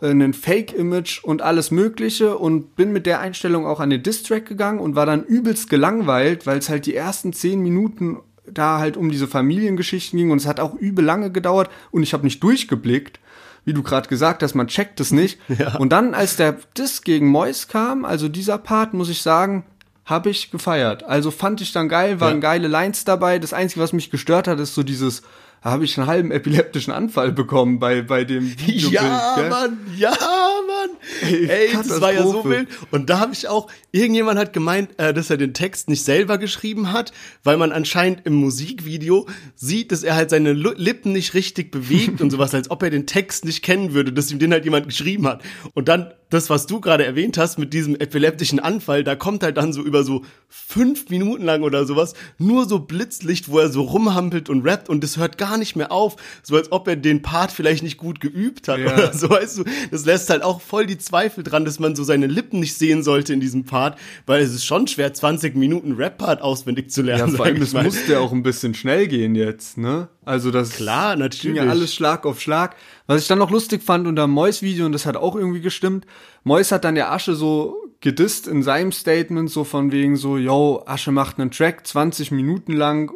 [0.01, 4.79] einen Fake-Image und alles Mögliche und bin mit der Einstellung auch an den Distrack gegangen
[4.79, 9.11] und war dann übelst gelangweilt, weil es halt die ersten zehn Minuten da halt um
[9.11, 13.21] diese Familiengeschichten ging und es hat auch übel lange gedauert und ich habe nicht durchgeblickt,
[13.65, 15.39] wie du gerade gesagt hast, man checkt es nicht.
[15.59, 15.77] Ja.
[15.77, 19.65] Und dann, als der Diss gegen Mois kam, also dieser Part, muss ich sagen,
[20.07, 21.05] habe ich gefeiert.
[21.05, 22.41] Also fand ich dann geil, waren ja.
[22.41, 23.39] geile Lines dabei.
[23.39, 25.23] Das Einzige, was mich gestört hat, ist so dieses
[25.63, 28.93] habe ich einen halben epileptischen Anfall bekommen bei, bei dem Videobild.
[28.93, 29.51] Ja, gell?
[29.51, 30.91] Mann, ja, Mann.
[31.23, 32.69] Ey, Ey das war ja so wild.
[32.91, 36.39] Und da habe ich auch, irgendjemand hat gemeint, äh, dass er den Text nicht selber
[36.39, 37.13] geschrieben hat,
[37.45, 42.31] weil man anscheinend im Musikvideo sieht, dass er halt seine Lippen nicht richtig bewegt und
[42.31, 45.27] sowas, als ob er den Text nicht kennen würde, dass ihm den halt jemand geschrieben
[45.27, 45.43] hat.
[45.75, 49.57] Und dann das, was du gerade erwähnt hast mit diesem epileptischen Anfall, da kommt halt
[49.57, 53.83] dann so über so fünf Minuten lang oder sowas nur so Blitzlicht, wo er so
[53.83, 57.23] rumhampelt und rappt und das hört gar nicht mehr auf, so als ob er den
[57.23, 58.93] Part vielleicht nicht gut geübt hat ja.
[58.93, 59.65] oder so, weißt du.
[59.91, 63.03] Das lässt halt auch voll die Zweifel dran, dass man so seine Lippen nicht sehen
[63.03, 67.33] sollte in diesem Part, weil es ist schon schwer, 20 Minuten Rap-Part auswendig zu lernen.
[67.33, 70.09] Ja, vor allem, es musste auch ein bisschen schnell gehen jetzt, ne?
[70.31, 71.43] Also das Klar, natürlich.
[71.43, 72.77] ging ja alles Schlag auf Schlag.
[73.09, 76.07] Was ich dann noch lustig fand unter Mois Video, und das hat auch irgendwie gestimmt,
[76.45, 80.85] Mois hat dann der Asche so gedisst in seinem Statement, so von wegen so, yo,
[80.87, 83.11] Asche macht einen Track 20 Minuten lang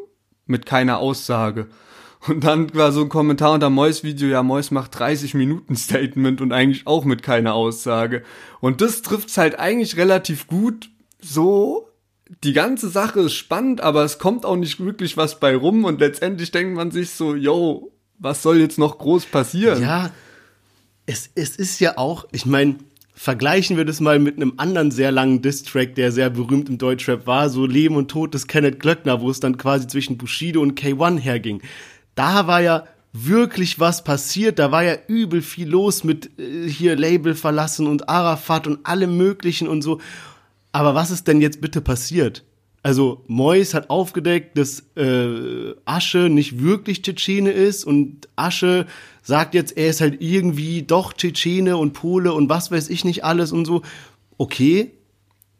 [0.47, 1.69] mit keiner Aussage.
[2.27, 6.41] Und dann war so ein Kommentar unter Mois Video, ja, Mois macht 30 Minuten Statement
[6.41, 8.25] und eigentlich auch mit keiner Aussage.
[8.59, 10.91] Und das trifft's halt eigentlich relativ gut
[11.21, 11.87] so
[12.43, 16.01] die ganze Sache ist spannend, aber es kommt auch nicht wirklich was bei rum und
[16.01, 19.83] letztendlich denkt man sich so, yo, was soll jetzt noch groß passieren?
[19.83, 20.11] Ja,
[21.07, 22.77] es, es ist ja auch, ich meine,
[23.15, 27.27] vergleichen wir das mal mit einem anderen sehr langen Diss-Track, der sehr berühmt im Deutschrap
[27.27, 30.81] war, so Leben und Tod des Kenneth Glöckner, wo es dann quasi zwischen Bushido und
[30.81, 31.63] K1 herging.
[32.15, 36.97] Da war ja wirklich was passiert, da war ja übel viel los mit äh, hier
[36.97, 40.01] Label verlassen und Arafat und allem möglichen und so.
[40.75, 42.43] Aber was ist denn jetzt bitte passiert?
[42.83, 48.87] Also Mois hat aufgedeckt, dass äh, Asche nicht wirklich Tschetschene ist und Asche
[49.23, 53.25] sagt jetzt, er ist halt irgendwie doch Tschetschene und Pole und was weiß ich nicht
[53.25, 53.83] alles und so.
[54.37, 54.91] Okay,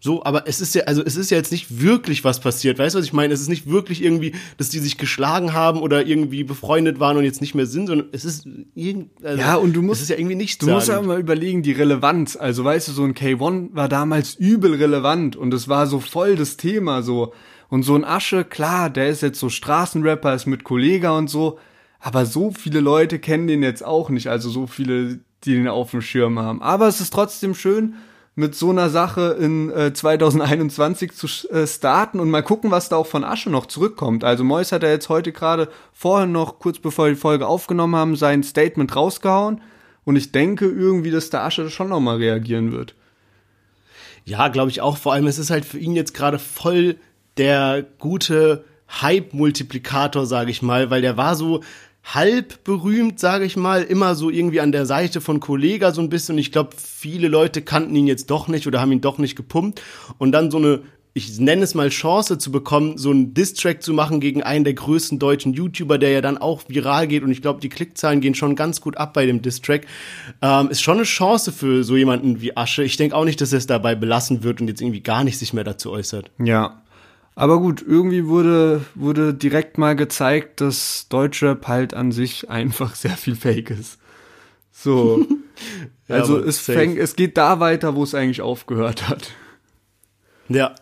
[0.05, 2.79] so, aber es ist ja, also es ist ja jetzt nicht wirklich was passiert.
[2.79, 3.33] Weißt du, was ich meine?
[3.33, 7.25] Es ist nicht wirklich irgendwie, dass die sich geschlagen haben oder irgendwie befreundet waren und
[7.25, 10.11] jetzt nicht mehr sind, sondern es ist irgendwie, also, ja, und du musst, es ist
[10.11, 10.59] ja irgendwie nichts.
[10.59, 12.37] Du musst ja mal überlegen, die Relevanz.
[12.37, 16.37] Also weißt du, so ein K1 war damals übel relevant und es war so voll
[16.37, 17.33] das Thema so.
[17.71, 21.59] Und so ein Asche, klar, der ist jetzt so Straßenrapper, ist mit Kollega und so,
[21.99, 25.93] aber so viele Leute kennen den jetzt auch nicht, also so viele, die den auf
[25.93, 26.61] dem Schirm haben.
[26.61, 27.95] Aber es ist trotzdem schön,
[28.37, 32.97] mit so einer Sache in äh, 2021 zu äh, starten und mal gucken, was da
[32.97, 34.25] auch von Asche noch zurückkommt.
[34.25, 37.95] Also Mois hat ja jetzt heute gerade vorhin noch, kurz bevor wir die Folge aufgenommen
[37.95, 39.61] haben, sein Statement rausgehauen.
[40.05, 42.95] Und ich denke irgendwie, dass der Asche schon nochmal reagieren wird.
[44.25, 44.97] Ja, glaube ich auch.
[44.97, 46.97] Vor allem, es ist halt für ihn jetzt gerade voll
[47.37, 48.65] der gute
[49.01, 51.63] Hype-Multiplikator, sage ich mal, weil der war so,
[52.05, 56.11] halb berühmt, sage ich mal, immer so irgendwie an der Seite von Kollega so ein
[56.11, 56.35] bisschen.
[56.35, 59.37] Und ich glaube, viele Leute kannten ihn jetzt doch nicht oder haben ihn doch nicht
[59.37, 59.81] gepumpt.
[60.19, 60.83] Und dann so eine
[61.17, 64.75] ich nenne es mal Chance zu bekommen, so einen Distrack zu machen gegen einen der
[64.75, 68.35] größten deutschen YouTuber, der ja dann auch viral geht und ich glaube, die Klickzahlen gehen
[68.35, 69.87] schon ganz gut ab bei dem Distrack,
[70.43, 72.83] ähm, ist schon eine Chance für so jemanden wie Asche.
[72.83, 75.39] Ich denke auch nicht, dass er es dabei belassen wird und jetzt irgendwie gar nicht
[75.39, 76.33] sich mehr dazu äußert.
[76.43, 76.83] Ja.
[77.37, 83.17] Aber gut, irgendwie wurde, wurde direkt mal gezeigt, dass Deutschrap halt an sich einfach sehr
[83.17, 83.99] viel Fake ist.
[84.73, 85.27] So.
[86.09, 89.31] Ja, also es fängt, es geht da weiter, wo es eigentlich aufgehört hat.
[90.49, 90.75] Ja.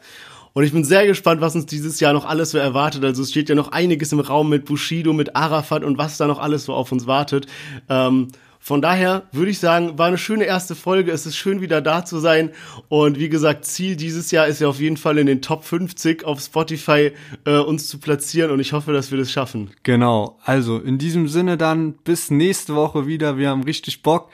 [0.52, 3.04] Und ich bin sehr gespannt, was uns dieses Jahr noch alles so erwartet.
[3.04, 6.26] Also es steht ja noch einiges im Raum mit Bushido, mit Arafat und was da
[6.26, 7.46] noch alles so auf uns wartet.
[7.88, 8.28] Ähm,
[8.64, 11.10] von daher würde ich sagen, war eine schöne erste Folge.
[11.10, 12.52] Es ist schön, wieder da zu sein.
[12.88, 16.24] Und wie gesagt, Ziel dieses Jahr ist ja auf jeden Fall in den Top 50
[16.24, 17.10] auf Spotify
[17.44, 18.52] äh, uns zu platzieren.
[18.52, 19.72] Und ich hoffe, dass wir das schaffen.
[19.82, 20.38] Genau.
[20.44, 23.36] Also in diesem Sinne dann bis nächste Woche wieder.
[23.36, 24.30] Wir haben richtig Bock.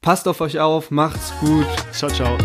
[0.00, 1.66] Passt auf euch auf, macht's gut.
[1.92, 2.38] Ciao, ciao.